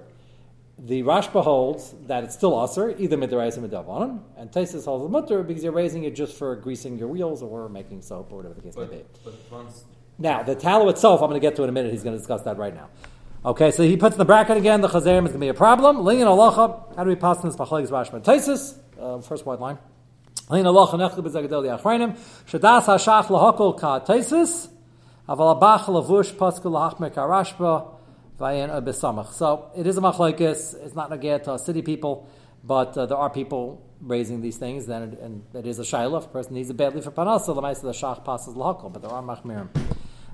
the 0.79 1.03
Rashba 1.03 1.45
holds 1.45 1.95
that 2.07 2.25
it's 2.25 2.35
still 2.35 2.53
usr, 2.53 2.99
either 2.99 3.17
midarais 3.17 3.57
or 3.57 3.69
midavanim, 3.69 4.21
and 4.37 4.51
Taisus 4.51 4.85
holds 4.85 5.05
the 5.05 5.09
mutter 5.11 5.43
because 5.43 5.63
you're 5.63 5.73
raising 5.73 6.05
it 6.05 6.17
just 6.17 6.37
for 6.37 6.57
greasing 6.57 6.99
your 6.99 7.09
wheels 7.09 7.43
or 7.43 7.69
making 7.69 8.03
soap 8.03 8.33
or 8.33 8.37
whatever 8.39 8.55
the 8.55 8.63
case 8.63 8.75
but, 8.75 8.91
may 8.91 8.97
be. 8.97 9.05
But 9.23 9.35
once 9.51 9.85
now, 10.19 10.43
the 10.43 10.55
tallow 10.55 10.89
itself, 10.89 11.23
I'm 11.23 11.29
going 11.29 11.41
to 11.41 11.47
get 11.47 11.57
to 11.57 11.63
in 11.63 11.69
a 11.69 11.73
minute. 11.73 11.93
He's 11.93 12.03
going 12.03 12.15
to 12.15 12.19
discuss 12.19 12.43
that 12.43 12.57
right 12.57 12.75
now. 12.75 12.89
Okay, 13.45 13.73
so 13.73 13.83
he 13.83 13.97
puts 13.97 14.15
in 14.15 14.21
the 14.21 14.25
bracket 14.25 14.57
again, 14.57 14.83
the 14.83 14.89
chazerim 14.89 15.25
is 15.27 15.31
going 15.31 15.33
to 15.33 15.39
be 15.39 15.49
a 15.49 15.55
problem. 15.55 15.97
Linyan 15.97 16.29
alacha, 16.29 16.95
how 16.95 17.03
do 17.03 17.11
we 17.11 17.17
pass 17.17 17.39
this? 17.39 17.57
Machlagis 17.57 17.89
Rashba 17.89 18.23
Taisis, 18.23 18.79
uh, 19.01 19.21
first 19.21 19.45
white 19.45 19.59
line. 19.59 19.79
Linyan 20.49 20.67
alacha 20.67 20.93
nechli 20.93 21.25
b'zagadel 21.27 21.81
yachreinim, 21.81 22.17
shadas 22.47 22.85
hashach 22.85 23.27
lahakol 23.27 23.77
ka 23.77 23.99
Taisis, 23.99 24.69
aval 25.29 25.61
abach 25.61 25.87
lavush 25.87 26.33
paskul 26.37 26.71
lahachmer 26.71 27.13
ka 27.13 27.27
Rashba, 27.27 27.89
vayin 28.39 28.71
abisamach. 28.71 29.33
So 29.33 29.73
it 29.77 29.89
is 29.89 29.99
a 29.99 30.01
machlagis, 30.01 30.81
it's 30.81 30.95
not 30.95 31.11
negayat 31.11 31.43
to 31.43 31.59
city 31.59 31.83
people, 31.83 32.29
but 32.63 32.97
uh, 32.97 33.07
there 33.07 33.19
are 33.19 33.29
people 33.29 33.85
raising 34.01 34.41
these 34.41 34.57
things, 34.57 34.87
then 34.87 35.03
it, 35.03 35.19
and 35.19 35.43
it 35.53 35.67
is 35.67 35.81
a 35.81 35.83
shayla. 35.83 36.19
If 36.19 36.27
a 36.27 36.29
person 36.29 36.55
needs 36.55 36.71
it 36.71 36.77
badly 36.77 37.01
for 37.01 37.11
panas, 37.11 37.47
so 37.47 37.55
the 37.55 37.61
the 37.61 37.91
shach 37.91 38.25
passes 38.25 38.55
lahakol, 38.55 38.93
but 38.93 39.03
there 39.03 39.11
are 39.11 39.21
machmirim. 39.21 39.69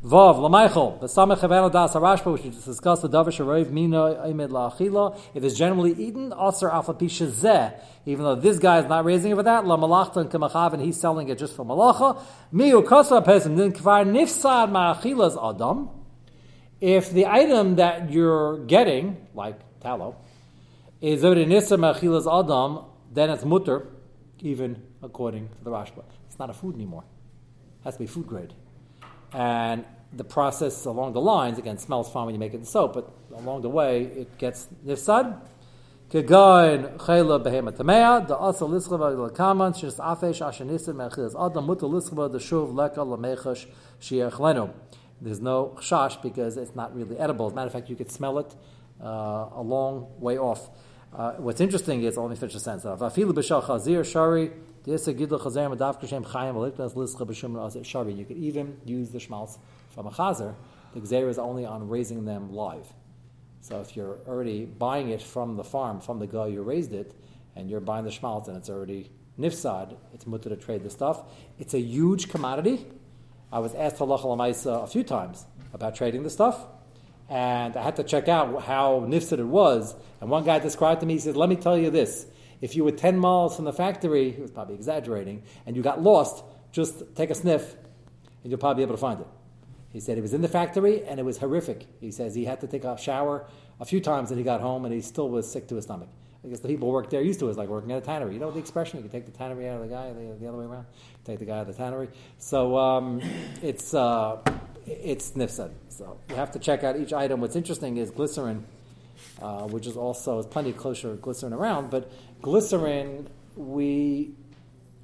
Vav 0.03 0.37
Lameichel, 0.37 1.01
the 1.01 1.09
Samech 1.09 1.41
Havana 1.41 1.69
Das 1.71 1.93
Harashba, 1.93 2.33
which 2.33 2.45
we 2.45 2.51
discussed, 2.51 3.03
the 3.03 3.09
Davish 3.09 3.45
Arayv 3.45 3.71
Mina 3.73 3.97
Imid 4.29 4.51
La'achila. 4.51 5.19
If 5.35 5.43
it's 5.43 5.57
generally 5.57 5.93
eaten, 5.93 6.33
Aser 6.33 6.69
Afapisha 6.69 7.29
Zeh, 7.29 7.75
even 8.07 8.25
though 8.25 8.37
this 8.37 8.61
guy 8.61 8.79
is 8.79 8.87
not 8.87 9.05
raising 9.05 9.33
it 9.33 9.35
for 9.35 9.43
that, 9.43 9.67
La 9.67 9.77
Malachta 9.77 10.21
and 10.21 10.31
Kamachav, 10.31 10.73
and 10.73 10.83
he's 10.83 11.01
selling 11.01 11.29
it 11.29 11.37
just 11.37 11.57
for 11.57 11.65
Malacha. 11.65 12.23
Miu 12.55 12.87
Kosa 12.87 13.25
Pesim, 13.27 13.57
then 13.57 13.73
Kvar 13.73 14.07
Nifsad 14.07 14.71
Ma'achila's 14.71 15.37
Adam. 15.37 15.91
If 16.81 17.11
the 17.11 17.27
item 17.27 17.75
that 17.75 18.13
you're 18.13 18.65
getting, 18.67 19.27
like 19.35 19.59
tallow, 19.81 20.15
is 21.01 21.25
Nissa 21.25 21.77
Ma'achila's 21.77 22.29
Adam, 22.29 22.85
then 23.13 23.31
it's 23.31 23.45
mutter, 23.45 23.89
even 24.39 24.81
according 25.03 25.49
to 25.49 25.65
the 25.65 25.71
Rashba. 25.73 26.05
It's 26.29 26.39
not 26.39 26.51
a 26.51 26.55
food 26.55 26.77
anymore. 26.77 27.03
It 27.81 27.85
has 27.85 27.95
to 27.95 27.99
be 27.99 28.07
food 28.07 28.29
grade 28.29 28.55
and 29.33 29.85
the 30.13 30.25
process 30.25 30.85
along 30.85 31.13
the 31.13 31.21
lines 31.21 31.59
again 31.59 31.79
smells 31.79 32.11
fine 32.11 32.27
when 32.27 32.35
you 32.35 32.39
make 32.39 32.55
it 32.55 32.59
in 32.59 32.65
soap, 32.65 32.95
but 32.95 33.11
along 33.35 33.63
the 33.63 33.69
way 33.69 34.03
it 34.03 34.39
gets 34.39 34.69
nifsad. 34.87 35.41
Kegain 36.11 36.97
chayla 36.97 37.43
behema 37.45 37.71
tamea 37.73 38.27
the 38.27 38.35
lischava 38.35 39.31
lekaman 39.31 39.73
afesh 39.73 40.41
ashenisim 40.41 40.95
mechilas 40.95 41.35
adam 41.35 41.67
muta 41.67 41.85
lischava 41.85 42.33
the 42.33 42.39
shuv 42.39 42.75
leka 42.75 43.01
lamechash 43.01 43.67
there's 45.21 45.41
no 45.41 45.77
chash 45.81 46.21
because 46.23 46.57
it's 46.57 46.75
not 46.75 46.95
really 46.95 47.19
edible. 47.19 47.47
As 47.47 47.53
a 47.53 47.57
matter 47.57 47.67
of 47.67 47.73
fact, 47.73 47.91
you 47.91 47.97
could 47.97 48.11
smell 48.11 48.39
it 48.39 48.55
uh, 49.03 49.49
a 49.55 49.63
long 49.63 50.07
way 50.19 50.39
off. 50.39 50.71
Uh, 51.13 51.33
what's 51.33 51.61
interesting 51.61 52.03
is, 52.05 52.17
me 52.17 52.37
finish 52.37 52.55
the 52.55 52.61
sentence. 52.61 52.85
Afilu 53.01 53.33
b'shal 53.33 53.63
chazir 53.65 54.05
shari 54.05 54.53
you 54.89 55.27
could 58.25 58.37
even 58.37 58.81
use 58.85 59.11
the 59.11 59.21
schmaltz 59.21 59.59
from 59.91 60.07
a 60.07 60.11
chazer. 60.11 60.55
The 60.95 61.01
gzer 61.01 61.29
is 61.29 61.39
only 61.39 61.67
on 61.67 61.89
raising 61.89 62.25
them 62.25 62.53
live. 62.53 62.87
So 63.61 63.81
if 63.81 63.97
you're 63.97 64.19
already 64.27 64.65
buying 64.65 65.11
it 65.11 65.21
from 65.21 65.57
the 65.57 65.65
farm, 65.65 66.01
from 66.01 66.19
the 66.19 66.27
guy 66.27 66.51
who 66.51 66.63
raised 66.63 66.95
it, 66.95 67.15
and 67.55 67.69
you're 67.69 67.81
buying 67.81 68.05
the 68.05 68.11
schmaltz 68.11 68.49
and 68.49 68.57
it's 68.57 68.71
already 68.71 69.11
nifsad, 69.39 69.97
it's 70.15 70.27
mutter 70.27 70.49
to 70.49 70.57
trade 70.57 70.83
the 70.83 70.91
stuff. 70.91 71.23
It's 71.59 71.75
a 71.75 71.81
huge 71.81 72.29
commodity. 72.29 72.87
I 73.53 73.59
was 73.59 73.75
asked 73.75 73.97
halacha 73.97 74.85
a 74.85 74.87
few 74.87 75.03
times 75.03 75.45
about 75.73 75.97
trading 75.97 76.23
the 76.23 76.31
stuff, 76.31 76.65
and 77.29 77.77
I 77.77 77.83
had 77.83 77.97
to 77.97 78.05
check 78.05 78.29
out 78.29 78.63
how 78.63 79.01
nifsad 79.01 79.39
it 79.39 79.45
was. 79.45 79.95
And 80.21 80.31
one 80.31 80.45
guy 80.45 80.59
described 80.59 81.01
to 81.01 81.07
me, 81.07 81.15
he 81.15 81.19
said, 81.19 81.37
"Let 81.37 81.49
me 81.49 81.57
tell 81.57 81.77
you 81.77 81.91
this: 81.91 82.27
if 82.61 82.75
you 82.77 82.85
were 82.85 82.91
10 82.91 83.19
miles 83.19 83.57
from 83.57 83.65
the 83.65 83.73
factory, 83.73 84.31
he 84.31 84.41
was 84.41 84.51
probably 84.51 84.75
exaggerating, 84.75 85.43
and 85.67 85.77
you 85.77 85.83
got 85.83 86.03
lost, 86.03 86.45
just 86.73 87.15
take 87.15 87.31
a 87.31 87.35
sniff 87.35 87.77
and 88.43 88.51
you'll 88.51 88.59
probably 88.59 88.81
be 88.81 88.83
able 88.83 88.95
to 88.95 89.01
find 89.01 89.21
it. 89.21 89.27
He 89.93 90.01
said 90.01 90.17
he 90.17 90.21
was 90.23 90.35
in 90.35 90.43
the 90.43 90.49
factory 90.49 91.05
and 91.05 91.19
it 91.19 91.23
was 91.23 91.39
horrific. 91.39 91.87
He 92.01 92.11
says 92.11 92.35
he 92.35 92.45
had 92.45 92.61
to 92.61 92.67
take 92.67 92.85
a 92.85 92.97
shower 92.99 93.47
a 93.81 93.85
few 93.85 94.01
times 94.01 94.31
and 94.31 94.39
he 94.39 94.45
got 94.45 94.61
home 94.61 94.85
and 94.85 94.93
he 94.93 95.01
still 95.01 95.29
was 95.29 95.51
sick 95.51 95.67
to 95.69 95.77
his 95.77 95.85
stomach. 95.85 96.09
I 96.45 96.49
guess 96.49 96.61
the 96.61 96.69
people 96.69 96.89
who 96.89 96.95
work 96.95 97.11
there 97.11 97.21
used 97.21 97.41
to 97.41 97.51
it. 97.51 97.57
Like 97.57 97.69
working 97.69 97.91
at 97.93 97.99
a 97.99 98.01
tannery. 98.07 98.35
You 98.35 98.41
know 98.41 98.51
the 98.51 98.59
expression? 98.59 98.99
You 98.99 99.03
can 99.03 99.11
take 99.11 99.27
the 99.27 99.37
tannery 99.37 99.69
out 99.69 99.81
of 99.81 99.89
the 99.89 99.95
guy, 99.95 100.13
the, 100.13 100.37
the 100.39 100.47
other 100.47 100.59
way 100.59 100.67
around. 100.67 100.87
Take 101.25 101.41
the 101.41 101.45
guy 101.45 101.59
out 101.59 101.69
of 101.69 101.77
the 101.77 101.83
tannery. 101.83 102.09
So 102.39 102.77
um, 102.77 103.21
it's 103.63 103.93
uh, 103.93 104.39
it's 104.87 105.33
nifsad. 105.33 105.73
So 105.89 106.19
you 106.29 106.37
have 106.37 106.53
to 106.53 106.59
check 106.59 106.85
out 106.85 106.99
each 106.99 107.13
item. 107.13 107.41
What's 107.41 107.57
interesting 107.57 107.97
is 107.97 108.11
glycerin, 108.11 108.65
uh, 109.41 109.67
which 109.69 109.87
is 109.87 109.97
also 109.97 110.43
plenty 110.43 110.71
of 110.71 110.77
kosher 110.77 111.17
glycerin 111.17 111.53
around, 111.53 111.91
but 111.91 112.11
glycerin, 112.43 113.29
we 113.57 114.33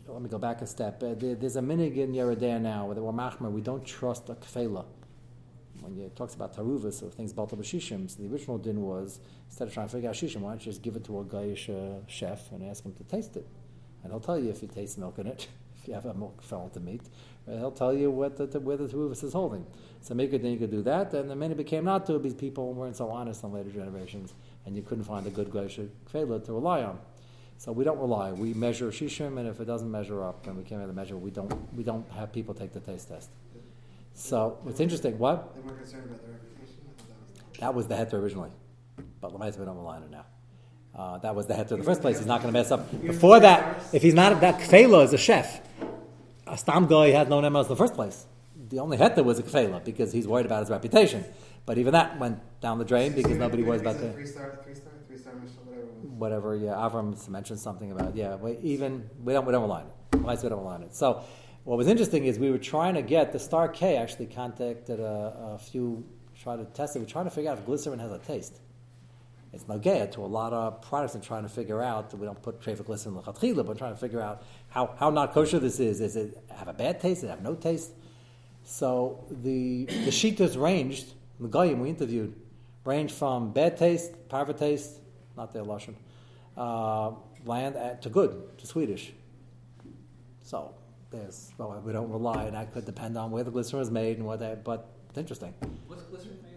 let 0.06 0.22
me 0.22 0.28
go 0.28 0.38
back 0.38 0.60
a 0.60 0.66
step. 0.66 1.02
Uh, 1.02 1.14
there, 1.14 1.34
there's 1.34 1.56
a 1.56 1.60
minig 1.60 1.96
in 1.96 2.12
Yeridea 2.12 2.60
now 2.60 2.86
where 2.86 2.96
we're 2.96 3.12
machmer. 3.12 3.50
We 3.50 3.60
don't 3.60 3.84
trust 3.84 4.28
a 4.28 4.34
kfela. 4.34 4.84
When 5.80 5.98
it 5.98 6.16
talks 6.16 6.34
about 6.34 6.56
taruvas 6.56 7.02
or 7.02 7.10
things 7.10 7.32
balta 7.32 7.56
b'shishim, 7.56 8.08
so 8.08 8.22
the 8.22 8.32
original 8.32 8.58
din 8.58 8.80
was 8.80 9.20
instead 9.48 9.68
of 9.68 9.74
trying 9.74 9.88
to 9.88 9.92
figure 9.92 10.08
out 10.08 10.14
shishim, 10.14 10.40
why 10.40 10.50
don't 10.50 10.64
you 10.64 10.72
just 10.72 10.82
give 10.82 10.96
it 10.96 11.04
to 11.04 11.18
a 11.20 11.24
gayish 11.24 11.68
uh, 11.68 12.00
chef 12.06 12.52
and 12.52 12.62
ask 12.62 12.84
him 12.84 12.92
to 12.94 13.04
taste 13.04 13.36
it, 13.36 13.46
and 14.02 14.12
he'll 14.12 14.20
tell 14.20 14.38
you 14.38 14.50
if 14.50 14.60
he 14.60 14.66
tastes 14.66 14.96
milk 14.96 15.18
in 15.18 15.26
it. 15.26 15.48
if 15.84 15.88
you 15.88 15.94
have 15.94 16.06
a 16.06 16.14
milk 16.14 16.42
fell 16.42 16.70
to 16.70 16.80
meat, 16.80 17.02
right? 17.46 17.56
Uh, 17.56 17.58
he'll 17.58 17.70
tell 17.70 17.92
you 17.92 18.10
what 18.10 18.38
the, 18.38 18.46
the, 18.46 18.58
where 18.58 18.78
the 18.78 18.84
is 18.84 19.32
holding. 19.34 19.66
So 20.00 20.14
make 20.14 20.32
it 20.32 20.42
then 20.42 20.52
you 20.52 20.58
could 20.58 20.70
do 20.70 20.82
that, 20.82 21.12
and 21.12 21.30
the 21.30 21.36
many 21.36 21.54
became 21.54 21.84
not 21.84 22.06
to 22.06 22.18
because 22.18 22.34
people 22.34 22.72
weren't 22.72 22.96
so 22.96 23.10
honest 23.10 23.44
in 23.44 23.52
later 23.52 23.70
generations, 23.70 24.32
and 24.64 24.74
you 24.74 24.82
couldn't 24.82 25.04
find 25.04 25.26
a 25.26 25.30
good 25.30 25.50
gayish 25.50 25.86
kfela 26.10 26.42
to 26.46 26.52
rely 26.54 26.82
on. 26.82 26.98
So 27.58 27.70
we 27.70 27.84
don't 27.84 27.98
rely. 27.98 28.32
We 28.32 28.54
measure 28.54 28.90
shishim, 28.90 29.38
and 29.38 29.46
if 29.46 29.60
it 29.60 29.66
doesn't 29.66 29.90
measure 29.90 30.24
up, 30.24 30.46
and 30.46 30.56
we 30.56 30.64
can't 30.64 30.80
really 30.80 30.94
measure, 30.94 31.18
we 31.18 31.30
don't 31.30 31.52
we 31.74 31.84
don't 31.84 32.10
have 32.12 32.32
people 32.32 32.54
take 32.54 32.72
the 32.72 32.80
taste 32.80 33.08
test. 33.08 33.28
So 34.14 34.58
it's 34.66 34.80
interesting. 34.80 35.18
What? 35.18 35.54
They 35.54 35.60
weren't 35.60 35.78
concerned 35.78 36.06
about 36.06 36.22
their 36.22 36.32
reputation. 36.32 36.80
That 37.60 37.74
was 37.74 37.86
the 37.86 37.94
heter 37.94 38.14
originally, 38.14 38.50
but 39.20 39.32
Lamaisa 39.32 39.58
we 39.58 39.66
don't 39.66 39.76
rely 39.76 39.96
on 39.96 40.04
it 40.04 40.10
now. 40.10 40.24
Uh, 40.96 41.18
that 41.18 41.34
was 41.34 41.46
the 41.46 41.54
heter 41.54 41.72
in 41.72 41.78
the 41.78 41.84
first 41.84 42.00
place. 42.00 42.18
He's 42.18 42.26
not 42.26 42.40
going 42.40 42.52
to 42.52 42.58
mess 42.58 42.70
up. 42.70 42.90
Before 43.02 43.40
that, 43.40 43.82
if 43.92 44.02
he's 44.02 44.14
not 44.14 44.40
that 44.40 44.60
kfela 44.60 45.04
is 45.04 45.12
a 45.12 45.18
chef, 45.18 45.60
a 46.46 46.56
stam 46.56 46.86
guy 46.86 47.10
had 47.10 47.28
no 47.28 47.40
name 47.40 47.56
in 47.56 47.66
the 47.66 47.76
first 47.76 47.94
place. 47.94 48.26
The 48.68 48.78
only 48.78 48.96
heter 48.96 49.24
was 49.24 49.38
a 49.38 49.42
kfela 49.42 49.84
because 49.84 50.12
he's 50.12 50.28
worried 50.28 50.46
about 50.46 50.60
his 50.60 50.70
reputation. 50.70 51.24
But 51.66 51.78
even 51.78 51.94
that 51.94 52.18
went 52.18 52.38
down 52.60 52.78
the 52.78 52.84
drain 52.84 53.12
because 53.12 53.36
nobody 53.36 53.62
worries 53.62 53.80
about 53.80 53.98
the 53.98 54.12
three 54.12 54.26
star, 54.26 54.58
three 54.64 54.74
star, 54.74 54.92
three 55.08 55.18
star 55.18 55.32
whatever. 56.18 56.54
Yeah, 56.54 56.72
Avram 56.72 57.28
mentioned 57.28 57.58
something 57.58 57.90
about 57.90 58.14
yeah. 58.14 58.36
We, 58.36 58.58
even 58.62 59.08
we 59.22 59.32
don't 59.32 59.46
we 59.46 59.52
don't 59.52 59.64
align 59.64 59.86
it. 59.86 60.18
Why 60.18 60.34
we 60.34 60.48
don't 60.48 60.64
on 60.64 60.82
it? 60.82 60.94
So 60.94 61.22
what 61.64 61.78
was 61.78 61.88
interesting 61.88 62.24
is 62.24 62.38
we 62.38 62.50
were 62.50 62.58
trying 62.58 62.94
to 62.94 63.02
get 63.02 63.32
the 63.32 63.38
Star 63.38 63.68
K 63.68 63.96
actually 63.96 64.26
contacted 64.26 65.00
a, 65.00 65.54
a 65.54 65.58
few 65.58 66.04
try 66.40 66.56
to 66.56 66.64
test 66.64 66.96
it. 66.96 66.98
We're 66.98 67.06
trying 67.06 67.24
to 67.24 67.30
figure 67.30 67.50
out 67.50 67.58
if 67.58 67.66
glycerin 67.66 67.98
has 67.98 68.12
a 68.12 68.18
taste. 68.18 68.60
It's 69.54 69.64
nagaya 69.64 70.10
to 70.12 70.20
a 70.20 70.26
lot 70.26 70.52
of 70.52 70.82
products 70.82 71.14
and 71.14 71.22
trying 71.22 71.44
to 71.44 71.48
figure 71.48 71.80
out 71.80 72.10
that 72.10 72.16
we 72.16 72.26
don't 72.26 72.42
put 72.42 72.60
trefa 72.60 72.84
glycerin 72.84 73.14
lechatchila, 73.14 73.64
but 73.64 73.78
trying 73.78 73.94
to 73.94 74.00
figure 74.00 74.20
out 74.20 74.42
how, 74.68 74.94
how 74.98 75.10
not 75.10 75.32
kosher 75.32 75.60
this 75.60 75.78
is. 75.78 76.00
Is 76.00 76.16
it 76.16 76.42
have 76.56 76.68
a 76.68 76.72
bad 76.72 77.00
taste? 77.00 77.20
Does 77.20 77.28
it 77.28 77.30
have 77.30 77.42
no 77.42 77.54
taste? 77.54 77.92
So 78.64 79.24
the 79.30 79.84
the 79.84 80.10
shitas 80.10 80.60
ranged. 80.60 81.14
The 81.38 81.48
goyim 81.48 81.80
we 81.80 81.88
interviewed 81.88 82.34
ranged 82.84 83.14
from 83.14 83.52
bad 83.52 83.76
taste, 83.76 84.12
parva 84.28 84.52
taste, 84.52 84.98
not 85.36 85.52
their 85.52 85.64
lashon, 85.64 85.94
uh, 86.56 87.12
land 87.44 87.76
at, 87.76 88.02
to 88.02 88.08
good 88.08 88.58
to 88.58 88.66
Swedish. 88.66 89.12
So 90.42 90.74
there's 91.10 91.52
well, 91.58 91.80
we 91.84 91.92
don't 91.92 92.10
rely, 92.10 92.44
and 92.44 92.54
that 92.54 92.72
could 92.72 92.86
depend 92.86 93.16
on 93.16 93.30
where 93.30 93.44
the 93.44 93.50
glycerin 93.50 93.82
is 93.82 93.90
made 93.90 94.16
and 94.16 94.26
what 94.26 94.40
that. 94.40 94.64
But 94.64 94.88
it's 95.10 95.18
interesting. 95.18 95.54
What's 95.86 96.02
glycerin 96.04 96.38
made? 96.42 96.53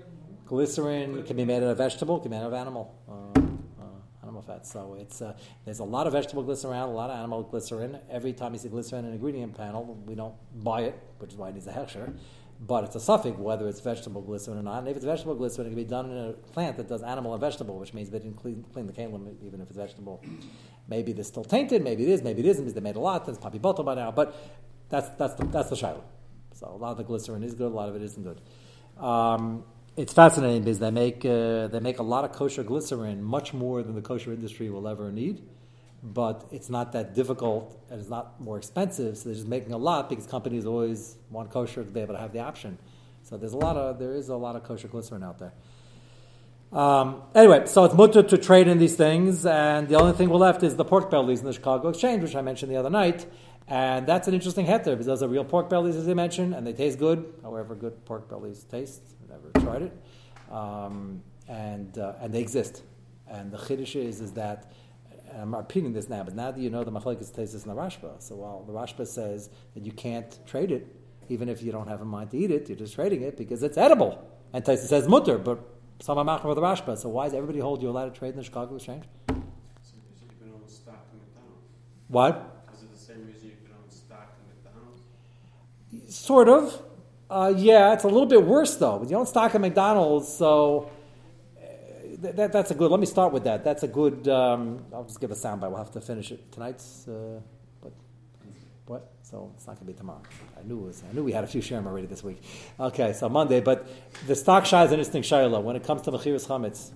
Glycerin 0.48 1.24
can 1.24 1.36
be 1.36 1.44
made 1.44 1.58
out 1.58 1.70
of 1.70 1.78
vegetable, 1.78 2.20
can 2.20 2.32
be 2.32 2.38
made 2.38 2.44
out 2.44 2.48
of 2.48 2.54
animal, 2.54 2.96
uh, 3.10 3.40
uh, 3.82 4.24
animal 4.24 4.42
fat. 4.42 4.66
So 4.66 4.96
it's 5.00 5.22
uh, 5.22 5.34
there's 5.66 5.80
a 5.80 5.84
lot 5.84 6.08
of 6.08 6.14
vegetable 6.14 6.44
glycerin 6.44 6.74
around, 6.74 6.90
a 6.90 6.94
lot 6.94 7.10
of 7.10 7.18
animal 7.18 7.44
glycerin. 7.44 8.00
Every 8.10 8.32
time 8.32 8.54
you 8.54 8.60
see 8.60 8.70
glycerin 8.70 9.00
in 9.00 9.08
an 9.08 9.14
ingredient 9.14 9.58
panel, 9.58 10.02
we 10.06 10.16
don't 10.16 10.36
buy 10.64 10.82
it, 10.84 10.98
which 11.18 11.34
is 11.34 11.38
why 11.38 11.50
it 11.50 11.56
needs 11.56 11.68
a 11.68 11.74
hechsher. 11.74 12.16
But 12.60 12.86
it's 12.86 12.96
a 12.96 13.00
suffix 13.00 13.38
whether 13.38 13.68
it's 13.68 13.82
vegetable 13.82 14.22
glycerin 14.22 14.58
or 14.58 14.64
not. 14.64 14.80
And 14.80 14.88
if 14.88 14.96
it's 14.96 15.06
vegetable 15.06 15.36
glycerin, 15.36 15.68
it 15.68 15.72
can 15.72 15.76
be 15.76 15.84
done 15.84 16.10
in 16.10 16.18
a 16.18 16.34
plant 16.34 16.78
that 16.78 16.88
does 16.88 17.04
animal 17.04 17.34
and 17.34 17.42
vegetable, 17.42 17.78
which 17.78 17.94
means 17.94 18.10
they 18.10 18.20
didn't 18.20 18.38
clean, 18.38 18.66
clean 18.74 18.88
the 18.88 18.94
kalim, 18.94 19.36
even 19.46 19.62
if 19.62 19.68
it's 19.68 19.78
vegetable. 19.78 20.24
Maybe 20.88 21.12
they're 21.12 21.24
still 21.26 21.44
tainted, 21.44 21.84
maybe 21.84 22.04
it 22.04 22.10
is, 22.10 22.24
maybe 22.24 22.40
it 22.40 22.48
isn't, 22.48 22.64
because 22.64 22.74
they 22.74 22.82
made 22.82 22.96
a 22.96 23.00
lot, 23.00 23.28
it's 23.28 23.38
probably 23.38 23.60
bottled 23.60 23.86
by 23.86 23.96
now. 23.96 24.12
But 24.12 24.34
that's, 24.90 25.10
that's, 25.20 25.36
the, 25.36 25.46
that's 25.48 25.70
the 25.70 25.76
shiloh. 25.76 26.04
So 26.54 26.68
a 26.68 26.78
lot 26.78 26.92
of 26.92 26.98
the 26.98 27.04
glycerin 27.04 27.44
is 27.44 27.54
good, 27.54 27.72
a 27.72 27.76
lot 27.76 27.90
of 27.90 27.96
it 27.96 28.02
isn't 28.02 28.24
good. 28.24 28.42
Um, 29.04 29.64
it's 29.98 30.14
fascinating 30.14 30.64
because 30.64 30.78
they 30.80 30.92
make, 30.92 31.26
uh, 31.26 31.68
they 31.68 31.80
make 31.82 31.98
a 31.98 32.04
lot 32.04 32.24
of 32.24 32.32
kosher 32.32 32.64
glycerin, 32.64 33.24
much 33.24 33.54
more 33.54 33.82
than 33.82 33.96
the 33.96 34.02
kosher 34.02 34.32
industry 34.32 34.70
will 34.70 34.88
ever 34.88 35.12
need. 35.12 35.42
But 36.04 36.48
it's 36.52 36.70
not 36.70 36.92
that 36.92 37.16
difficult 37.16 37.76
and 37.90 38.00
it's 38.00 38.10
not 38.10 38.40
more 38.40 38.58
expensive, 38.58 39.18
so 39.18 39.26
they're 39.26 39.36
just 39.36 39.48
making 39.48 39.74
a 39.74 39.78
lot 39.78 40.08
because 40.08 40.28
companies 40.28 40.68
always 40.68 41.18
want 41.32 41.50
kosher 41.50 41.84
to 41.84 41.90
be 41.90 42.00
able 42.00 42.14
to 42.14 42.20
have 42.20 42.32
the 42.32 42.40
option. 42.40 42.78
So 43.24 43.36
there's 43.36 43.54
a 43.54 43.58
lot 43.58 43.76
of 43.76 43.98
there 43.98 44.14
is 44.14 44.30
a 44.30 44.36
lot 44.36 44.56
of 44.56 44.64
kosher 44.64 44.88
glycerin 44.88 45.24
out 45.24 45.40
there. 45.40 45.54
Um, 46.72 47.24
anyway, 47.34 47.66
so 47.66 47.86
it's 47.86 47.96
mutter 47.96 48.22
to 48.22 48.38
trade 48.38 48.68
in 48.68 48.78
these 48.78 48.96
things, 48.96 49.46
and 49.46 49.88
the 49.88 49.96
only 49.96 50.14
thing 50.14 50.30
we're 50.30 50.38
left 50.38 50.64
is 50.64 50.76
the 50.76 50.86
pork 50.86 51.10
bellies 51.10 51.40
in 51.40 51.46
the 51.46 51.54
Chicago 51.54 51.90
Exchange, 51.90 52.22
which 52.22 52.36
I 52.36 52.42
mentioned 52.42 52.72
the 52.72 52.76
other 52.76 52.90
night. 52.90 53.26
And 53.68 54.08
that's 54.08 54.28
an 54.28 54.34
interesting 54.34 54.66
heter 54.66 54.86
because 54.86 55.06
those 55.06 55.22
are 55.22 55.28
real 55.28 55.44
pork 55.44 55.70
bellies, 55.70 55.96
as 55.96 56.08
I 56.08 56.14
mentioned, 56.14 56.54
and 56.54 56.66
they 56.66 56.74
taste 56.74 57.00
good. 57.00 57.34
However, 57.44 57.76
good 57.76 58.06
pork 58.06 58.30
bellies 58.30 58.64
taste. 58.64 59.02
Never 59.30 59.52
tried 59.66 59.82
it, 59.82 60.54
um, 60.54 61.22
and 61.50 61.98
uh, 61.98 62.14
and 62.22 62.34
they 62.34 62.40
exist. 62.40 62.84
And 63.30 63.52
the 63.52 63.58
chiddush 63.58 63.96
is 63.98 64.22
is 64.22 64.32
that 64.34 64.72
and 65.32 65.42
I'm 65.42 65.56
repeating 65.56 65.94
this 65.94 66.10
now, 66.10 66.24
but 66.24 66.36
now 66.36 66.52
that 66.52 66.60
you 66.60 66.70
know 66.70 66.84
the 66.84 66.92
machlekes 66.92 67.34
taste 67.34 67.54
in 67.54 67.60
the 67.70 67.76
Rashba, 67.76 68.22
so 68.22 68.36
while 68.36 68.64
the 68.64 68.74
Rashba 68.74 69.06
says 69.06 69.50
that 69.74 69.86
you 69.86 69.92
can't 69.92 70.40
trade 70.48 70.72
it, 70.72 70.88
even 71.30 71.50
if 71.50 71.62
you 71.62 71.72
don't 71.72 71.88
have 71.88 72.02
a 72.02 72.06
mind 72.06 72.32
to 72.32 72.38
eat 72.38 72.52
it, 72.52 72.70
you're 72.70 72.78
just 72.78 72.96
trading 72.96 73.22
it 73.22 73.38
because 73.38 73.64
it's 73.64 73.78
edible. 73.78 74.26
And 74.54 74.64
Taisa 74.64 74.88
says 74.88 75.08
mutter, 75.08 75.38
but 75.38 75.60
some 76.00 76.18
are 76.18 76.26
machmer 76.26 76.46
with 76.46 76.56
the 76.56 76.62
Rashba. 76.62 76.98
So 76.98 77.10
why 77.10 77.26
does 77.26 77.34
everybody 77.34 77.60
hold 77.60 77.82
you 77.82 77.90
allowed 77.90 78.14
to 78.14 78.18
trade 78.18 78.30
in 78.30 78.38
the 78.38 78.44
Chicago 78.44 78.76
Exchange? 78.76 79.04
So 79.28 79.96
you 80.22 80.28
can 80.40 80.54
own 80.54 80.68
stock 80.68 81.06
in 81.12 81.20
McDonald's. 81.20 81.66
What? 82.08 82.64
Is 82.74 82.84
it 82.84 82.94
the 82.94 83.00
same 83.00 83.26
reason 83.28 83.50
you 83.50 83.58
can 83.66 83.76
own 83.76 83.90
stock 83.90 84.34
in 84.40 84.48
McDonald's? 84.48 85.02
Sort 86.08 86.50
of. 86.50 86.82
Uh, 87.30 87.54
yeah, 87.56 87.94
it's 87.94 88.04
a 88.04 88.08
little 88.08 88.26
bit 88.26 88.44
worse 88.44 88.76
though. 88.76 89.02
You 89.02 89.10
don't 89.10 89.28
stock 89.28 89.54
at 89.54 89.62
McDonald's, 89.62 90.28
so 90.32 90.90
uh, 91.58 91.62
th- 92.22 92.36
that, 92.36 92.54
that's 92.54 92.72
a 92.72 92.76
good. 92.76 92.90
Let 92.90 93.00
me 93.00 93.06
start 93.06 93.34
with 93.34 93.44
that. 93.44 93.64
That's 93.64 93.84
a 93.84 93.88
good. 93.88 94.28
Um, 94.28 94.86
I'll 94.94 95.04
just 95.04 95.20
give 95.20 95.32
a 95.32 95.36
soundbite. 95.36 95.70
We'll 95.70 95.78
have 95.78 95.92
to 95.92 96.02
finish 96.02 96.32
it 96.32 96.52
tonight's. 96.52 97.08
Uh, 97.08 97.42
but 97.82 97.92
what? 98.86 99.12
So 99.24 99.52
it's 99.56 99.68
not 99.68 99.78
to 99.80 99.84
be 99.84 99.94
tomorrow. 99.94 100.22
I 100.58 100.66
knew 100.66 100.80
it 100.80 100.88
was. 100.88 101.04
I 101.10 101.14
knew 101.14 101.24
we 101.24 101.34
had 101.34 101.44
a 101.44 101.48
few 101.48 101.62
sharim 101.62 101.86
already 101.86 102.08
this 102.08 102.24
week. 102.24 102.42
Okay, 102.80 103.12
so 103.12 103.28
Monday. 103.28 103.60
But 103.60 103.88
the 104.26 104.36
stock 104.36 104.66
shai 104.66 104.86
is 104.86 104.92
an 104.92 105.00
interesting 105.00 105.24
shayla 105.24 105.62
when 105.62 105.76
it 105.76 105.84
comes 105.84 106.04
to 106.04 106.12
mechiras 106.12 106.48
chametz. 106.48 106.92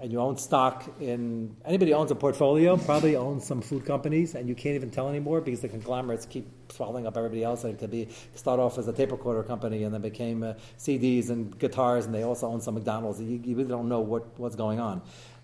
And 0.00 0.10
you 0.10 0.18
own 0.18 0.38
stock 0.38 0.90
in 0.98 1.54
anybody 1.66 1.92
owns 1.92 2.10
a 2.10 2.14
portfolio 2.14 2.78
probably 2.78 3.16
owns 3.16 3.44
some 3.44 3.60
food 3.60 3.84
companies, 3.84 4.34
and 4.34 4.48
you 4.48 4.54
can't 4.54 4.74
even 4.74 4.90
tell 4.90 5.10
anymore 5.10 5.42
because 5.42 5.60
the 5.60 5.68
conglomerates 5.68 6.24
keep 6.24 6.48
swallowing 6.72 7.06
up 7.06 7.18
everybody 7.18 7.44
else. 7.44 7.64
And 7.64 7.74
it 7.74 7.78
could 7.78 7.90
be 7.90 8.08
start 8.34 8.58
off 8.58 8.78
as 8.78 8.88
a 8.88 8.94
tape 8.94 9.12
recorder 9.12 9.42
company, 9.42 9.84
and 9.84 9.92
then 9.92 10.00
became 10.00 10.42
uh, 10.42 10.54
CDs 10.78 11.28
and 11.28 11.58
guitars, 11.58 12.06
and 12.06 12.14
they 12.14 12.22
also 12.22 12.46
own 12.46 12.62
some 12.62 12.74
McDonald's. 12.74 13.20
You, 13.20 13.42
you 13.44 13.54
really 13.54 13.68
don't 13.68 13.90
know 13.90 14.00
what, 14.00 14.38
what's 14.38 14.56
going 14.56 14.80
on. 14.80 15.02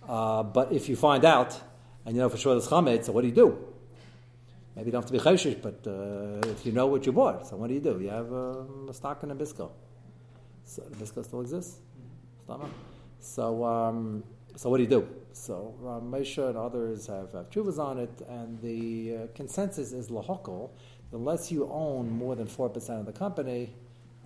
Uh, 0.08 0.42
but 0.42 0.72
if 0.72 0.88
you 0.88 0.96
find 0.96 1.26
out, 1.26 1.60
and 2.06 2.16
you 2.16 2.22
know 2.22 2.30
for 2.30 2.38
sure 2.38 2.54
there's 2.54 2.68
chametz, 2.68 3.04
so 3.04 3.12
what 3.12 3.20
do 3.22 3.28
you 3.28 3.34
do? 3.34 3.58
Maybe 4.74 4.86
you 4.86 4.92
don't 4.92 5.02
have 5.02 5.10
to 5.10 5.12
be 5.12 5.18
chayshish, 5.18 5.60
but 5.60 5.86
uh, 5.86 6.48
if 6.50 6.64
you 6.64 6.72
know 6.72 6.86
what 6.86 7.04
you 7.04 7.12
bought, 7.12 7.46
so 7.46 7.56
what 7.56 7.68
do 7.68 7.74
you 7.74 7.80
do? 7.80 7.98
You 8.00 8.08
have 8.08 8.32
um, 8.32 8.86
a 8.88 8.94
stock 8.94 9.22
in 9.22 9.30
Nabisco. 9.30 9.70
So 10.64 10.82
Nabisco 10.82 11.24
still 11.24 11.40
exists. 11.42 11.80
So, 13.20 13.64
um, 13.64 14.22
so 14.56 14.70
what 14.70 14.78
do 14.78 14.82
you 14.84 14.88
do? 14.88 15.06
So 15.32 15.74
uh, 15.82 16.00
Moshe 16.00 16.38
and 16.38 16.56
others 16.56 17.06
have, 17.06 17.32
have 17.32 17.78
on 17.78 17.98
it, 17.98 18.22
and 18.28 18.60
the 18.62 19.16
uh, 19.16 19.26
consensus 19.34 19.92
is 19.92 20.08
lahokol. 20.08 20.70
Unless 21.12 21.52
you 21.52 21.68
own 21.70 22.10
more 22.10 22.34
than 22.34 22.46
four 22.46 22.68
percent 22.68 23.00
of 23.00 23.06
the 23.06 23.12
company, 23.12 23.72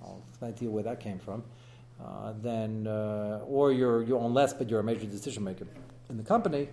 I'll 0.01 0.23
explain 0.29 0.55
to 0.55 0.65
you 0.65 0.71
where 0.71 0.85
that 0.85 1.01
came 1.01 1.19
from. 1.19 1.43
Uh, 2.01 2.33
then, 2.41 2.87
uh, 2.87 3.45
or 3.47 3.73
you're 3.73 4.03
you 4.03 4.17
own 4.17 4.33
less, 4.33 4.55
but 4.55 4.71
you're 4.71 4.81
a 4.81 4.85
major 4.85 5.05
decision 5.05 5.45
maker 5.45 5.67
in 6.09 6.17
the 6.17 6.23
company. 6.23 6.69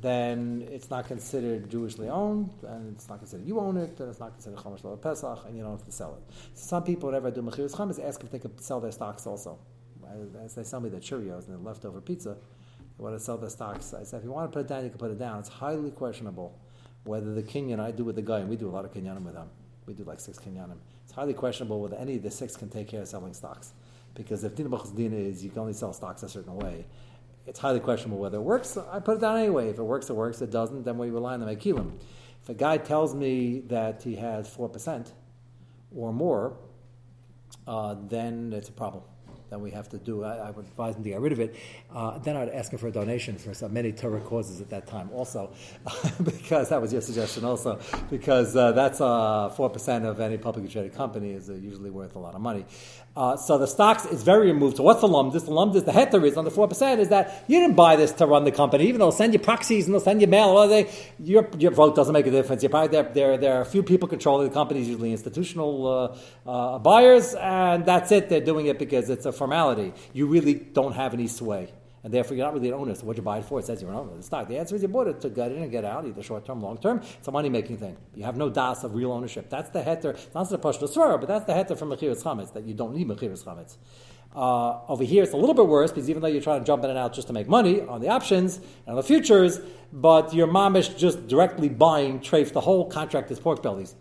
Then 0.00 0.66
it's 0.70 0.88
not 0.88 1.06
considered 1.06 1.68
Jewishly 1.68 2.08
owned, 2.08 2.50
and 2.66 2.94
it's 2.94 3.08
not 3.08 3.18
considered 3.18 3.46
you 3.46 3.60
own 3.60 3.76
it, 3.76 4.00
and 4.00 4.08
it's 4.08 4.20
not 4.20 4.32
considered 4.32 4.58
Chomash 4.58 4.82
Lo 4.84 4.96
Pesach, 4.96 5.44
and 5.46 5.56
you 5.56 5.62
don't 5.62 5.72
have 5.72 5.84
to 5.84 5.92
sell 5.92 6.14
it. 6.14 6.34
So 6.54 6.66
some 6.66 6.84
people, 6.84 7.08
whenever 7.08 7.28
I 7.28 7.30
do 7.30 7.42
Mechiris 7.42 7.72
Chametz, 7.72 8.02
ask 8.02 8.22
if 8.22 8.30
they 8.30 8.38
could 8.38 8.60
sell 8.60 8.80
their 8.80 8.92
stocks 8.92 9.26
also. 9.26 9.58
As 10.44 10.54
they 10.54 10.64
sell 10.64 10.80
me 10.80 10.88
the 10.88 10.98
Cheerios 10.98 11.48
and 11.48 11.58
the 11.58 11.62
leftover 11.66 12.00
pizza, 12.00 12.36
they 12.98 13.02
want 13.02 13.16
to 13.16 13.20
sell 13.22 13.38
the 13.38 13.50
stocks. 13.50 13.94
I 13.94 14.04
said, 14.04 14.18
if 14.18 14.24
you 14.24 14.32
want 14.32 14.50
to 14.50 14.56
put 14.56 14.66
it 14.66 14.68
down, 14.68 14.84
you 14.84 14.90
can 14.90 14.98
put 14.98 15.10
it 15.10 15.18
down. 15.18 15.38
It's 15.38 15.48
highly 15.48 15.90
questionable 15.90 16.58
whether 17.04 17.34
the 17.34 17.42
kinyan 17.42 17.80
I 17.80 17.90
do 17.90 18.04
with 18.04 18.16
the 18.16 18.22
guy, 18.22 18.40
and 18.40 18.48
we 18.48 18.56
do 18.56 18.68
a 18.68 18.70
lot 18.70 18.84
of 18.84 18.92
kinyanim 18.92 19.24
with 19.24 19.34
them. 19.34 19.48
We 19.86 19.94
do 19.94 20.04
like 20.04 20.20
six 20.20 20.38
kinyanim. 20.38 20.78
It's 21.04 21.12
highly 21.12 21.34
questionable 21.34 21.80
whether 21.80 21.96
any 21.96 22.16
of 22.16 22.22
the 22.22 22.30
six 22.30 22.56
can 22.56 22.68
take 22.68 22.88
care 22.88 23.02
of 23.02 23.08
selling 23.08 23.34
stocks. 23.34 23.72
Because 24.14 24.44
if 24.44 24.54
Dina 24.54 24.78
Dina 24.94 25.16
is 25.16 25.42
you 25.42 25.50
can 25.50 25.60
only 25.60 25.72
sell 25.72 25.92
stocks 25.92 26.22
a 26.22 26.28
certain 26.28 26.54
way, 26.56 26.84
it's 27.46 27.58
highly 27.58 27.80
questionable 27.80 28.18
whether 28.18 28.38
it 28.38 28.42
works. 28.42 28.76
I 28.76 29.00
put 29.00 29.16
it 29.16 29.20
down 29.20 29.38
anyway. 29.38 29.68
If 29.68 29.78
it 29.78 29.82
works, 29.82 30.10
it 30.10 30.14
works. 30.14 30.36
If 30.40 30.48
it 30.48 30.52
doesn't, 30.52 30.84
then 30.84 30.98
we 30.98 31.10
rely 31.10 31.34
on 31.34 31.40
the 31.40 31.46
Mekilim. 31.46 31.92
If 32.42 32.48
a 32.48 32.54
guy 32.54 32.76
tells 32.76 33.14
me 33.14 33.60
that 33.66 34.02
he 34.02 34.16
has 34.16 34.48
4% 34.54 35.10
or 35.94 36.12
more, 36.12 36.56
uh, 37.66 37.96
then 38.08 38.52
it's 38.52 38.68
a 38.68 38.72
problem 38.72 39.02
then 39.52 39.60
we 39.60 39.70
have 39.70 39.88
to 39.90 39.98
do. 39.98 40.24
I, 40.24 40.48
I, 40.48 40.50
would 40.50 40.64
advise 40.64 40.96
him 40.96 41.04
to 41.04 41.10
get 41.10 41.20
rid 41.20 41.32
of 41.32 41.38
it. 41.38 41.54
Uh, 41.94 42.16
then 42.18 42.36
I'd 42.36 42.48
ask 42.48 42.72
him 42.72 42.78
for 42.78 42.88
a 42.88 42.90
donation 42.90 43.36
for 43.36 43.52
some 43.52 43.74
many 43.74 43.92
Torah 43.92 44.20
causes 44.20 44.62
at 44.62 44.70
that 44.70 44.86
time, 44.86 45.10
also, 45.12 45.52
because 46.24 46.70
that 46.70 46.80
was 46.80 46.90
your 46.90 47.02
suggestion, 47.02 47.44
also, 47.44 47.78
because 48.08 48.56
uh, 48.56 48.72
that's 48.72 49.02
uh, 49.02 49.50
four 49.50 49.68
percent 49.68 50.06
of 50.06 50.20
any 50.20 50.38
publicly 50.38 50.70
traded 50.70 50.94
company 50.94 51.32
is 51.32 51.50
uh, 51.50 51.52
usually 51.52 51.90
worth 51.90 52.16
a 52.16 52.18
lot 52.18 52.34
of 52.34 52.40
money. 52.40 52.64
Uh, 53.14 53.36
so 53.36 53.58
the 53.58 53.66
stocks 53.66 54.06
is 54.06 54.22
very 54.22 54.46
removed. 54.46 54.78
So 54.78 54.84
what's 54.84 55.02
the 55.02 55.08
lump? 55.08 55.34
This 55.34 55.42
the 55.42 55.50
lump 55.50 55.76
is 55.76 55.84
the 55.84 55.92
heter 55.92 56.24
is 56.26 56.38
on 56.38 56.46
the 56.46 56.50
four 56.50 56.66
percent 56.66 56.98
is 56.98 57.08
that 57.08 57.44
you 57.46 57.60
didn't 57.60 57.76
buy 57.76 57.96
this 57.96 58.12
to 58.12 58.26
run 58.26 58.44
the 58.44 58.52
company. 58.52 58.88
Even 58.88 59.00
though 59.00 59.06
they'll 59.06 59.12
send 59.12 59.34
you 59.34 59.38
proxies 59.38 59.84
and 59.84 59.92
they'll 59.92 60.00
send 60.00 60.22
you 60.22 60.26
mail, 60.26 60.54
well, 60.54 60.66
they, 60.66 60.90
your, 61.18 61.46
your 61.58 61.72
vote 61.72 61.94
doesn't 61.94 62.14
make 62.14 62.26
a 62.26 62.30
difference. 62.30 62.64
Probably 62.66 62.88
there, 62.88 63.02
there, 63.02 63.36
there 63.36 63.58
are 63.58 63.60
a 63.60 63.66
few 63.66 63.82
people 63.82 64.08
controlling 64.08 64.48
the 64.48 64.54
companies, 64.54 64.88
usually 64.88 65.10
institutional 65.12 66.16
buyers, 66.82 67.34
and 67.34 67.84
that's 67.84 68.10
it. 68.12 68.30
They're 68.30 68.40
doing 68.40 68.66
it 68.66 68.78
because 68.78 69.10
it's 69.10 69.26
a 69.26 69.32
formality. 69.42 69.92
You 70.12 70.26
really 70.26 70.54
don't 70.54 70.92
have 70.92 71.14
any 71.14 71.26
sway. 71.26 71.72
And 72.04 72.12
therefore, 72.12 72.36
you're 72.36 72.46
not 72.46 72.54
really 72.54 72.68
an 72.68 72.74
owner. 72.74 72.94
So, 72.94 73.06
what 73.06 73.16
you 73.16 73.22
buy 73.22 73.38
it 73.38 73.44
for? 73.44 73.60
It 73.60 73.66
says 73.66 73.80
you're 73.80 73.90
an 73.90 73.96
owner 73.96 74.10
of 74.10 74.16
the 74.16 74.22
stock. 74.24 74.48
The 74.48 74.58
answer 74.58 74.74
is 74.74 74.82
you 74.82 74.88
bought 74.88 75.06
it 75.06 75.20
to 75.20 75.30
get 75.30 75.52
in 75.52 75.62
and 75.62 75.70
get 75.70 75.84
out, 75.84 76.04
either 76.04 76.22
short 76.22 76.44
term, 76.44 76.60
long 76.60 76.78
term. 76.78 77.00
It's 77.18 77.28
a 77.28 77.30
money 77.30 77.48
making 77.48 77.78
thing. 77.78 77.96
You 78.14 78.24
have 78.24 78.36
no 78.36 78.50
das 78.50 78.82
of 78.82 78.94
real 78.94 79.12
ownership. 79.12 79.48
That's 79.48 79.70
the 79.70 79.82
heter. 79.82 80.18
Not 80.34 80.50
the 80.50 80.58
pashto 80.58 80.88
svara, 80.92 81.18
but 81.20 81.28
that's 81.28 81.44
the 81.44 81.52
heter 81.52 81.78
from 81.78 81.90
mechiras 81.90 82.22
chametz 82.24 82.52
that 82.54 82.64
you 82.64 82.74
don't 82.74 82.94
need 82.96 83.06
mechiras 83.06 83.44
chametz. 83.44 83.76
Uh, 84.34 84.80
over 84.88 85.04
here, 85.04 85.22
it's 85.22 85.32
a 85.32 85.36
little 85.36 85.54
bit 85.54 85.68
worse 85.68 85.92
because 85.92 86.08
even 86.10 86.22
though 86.22 86.28
you're 86.28 86.42
trying 86.42 86.60
to 86.60 86.66
jump 86.66 86.82
in 86.82 86.90
and 86.90 86.98
out 86.98 87.12
just 87.12 87.28
to 87.28 87.32
make 87.32 87.48
money 87.48 87.82
on 87.82 88.00
the 88.00 88.08
options 88.08 88.56
and 88.56 88.90
on 88.94 88.96
the 88.96 89.02
futures, 89.02 89.60
but 89.92 90.34
your 90.34 90.48
mamish 90.48 90.96
just 90.96 91.28
directly 91.28 91.68
buying 91.68 92.18
trafe, 92.18 92.52
the 92.52 92.60
whole 92.60 92.84
contract 92.88 93.30
is 93.30 93.38
pork 93.38 93.62
bellies. 93.62 93.94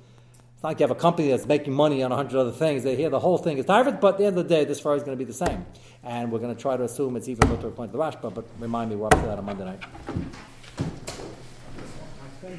It's 0.61 0.63
not 0.63 0.69
like 0.69 0.79
you 0.79 0.83
have 0.83 0.91
a 0.91 1.01
company 1.01 1.29
that's 1.29 1.47
making 1.47 1.73
money 1.73 2.03
on 2.03 2.11
a 2.11 2.15
hundred 2.15 2.39
other 2.39 2.51
things. 2.51 2.83
They 2.83 2.95
hear 2.95 3.09
the 3.09 3.19
whole 3.19 3.39
thing 3.39 3.57
is 3.57 3.65
tyrant, 3.65 3.99
but 3.99 4.09
at 4.09 4.17
the 4.19 4.25
end 4.25 4.37
of 4.37 4.47
the 4.47 4.55
day, 4.57 4.63
this 4.63 4.79
far 4.79 4.95
is 4.95 5.01
going 5.01 5.17
to 5.17 5.19
be 5.19 5.25
the 5.25 5.33
same. 5.33 5.65
And 6.03 6.31
we're 6.31 6.37
going 6.37 6.55
to 6.55 6.61
try 6.61 6.77
to 6.77 6.83
assume 6.83 7.15
it's 7.15 7.27
even 7.27 7.47
to 7.47 7.65
a 7.65 7.71
point 7.71 7.91
of 7.91 7.93
the 7.93 7.97
Rashba, 7.97 8.31
but 8.31 8.45
remind 8.59 8.91
me, 8.91 8.95
we're 8.95 9.07
up 9.07 9.15
to 9.15 9.21
that 9.21 9.39
on 9.39 9.45
Monday 9.45 9.65
night. 9.65 9.79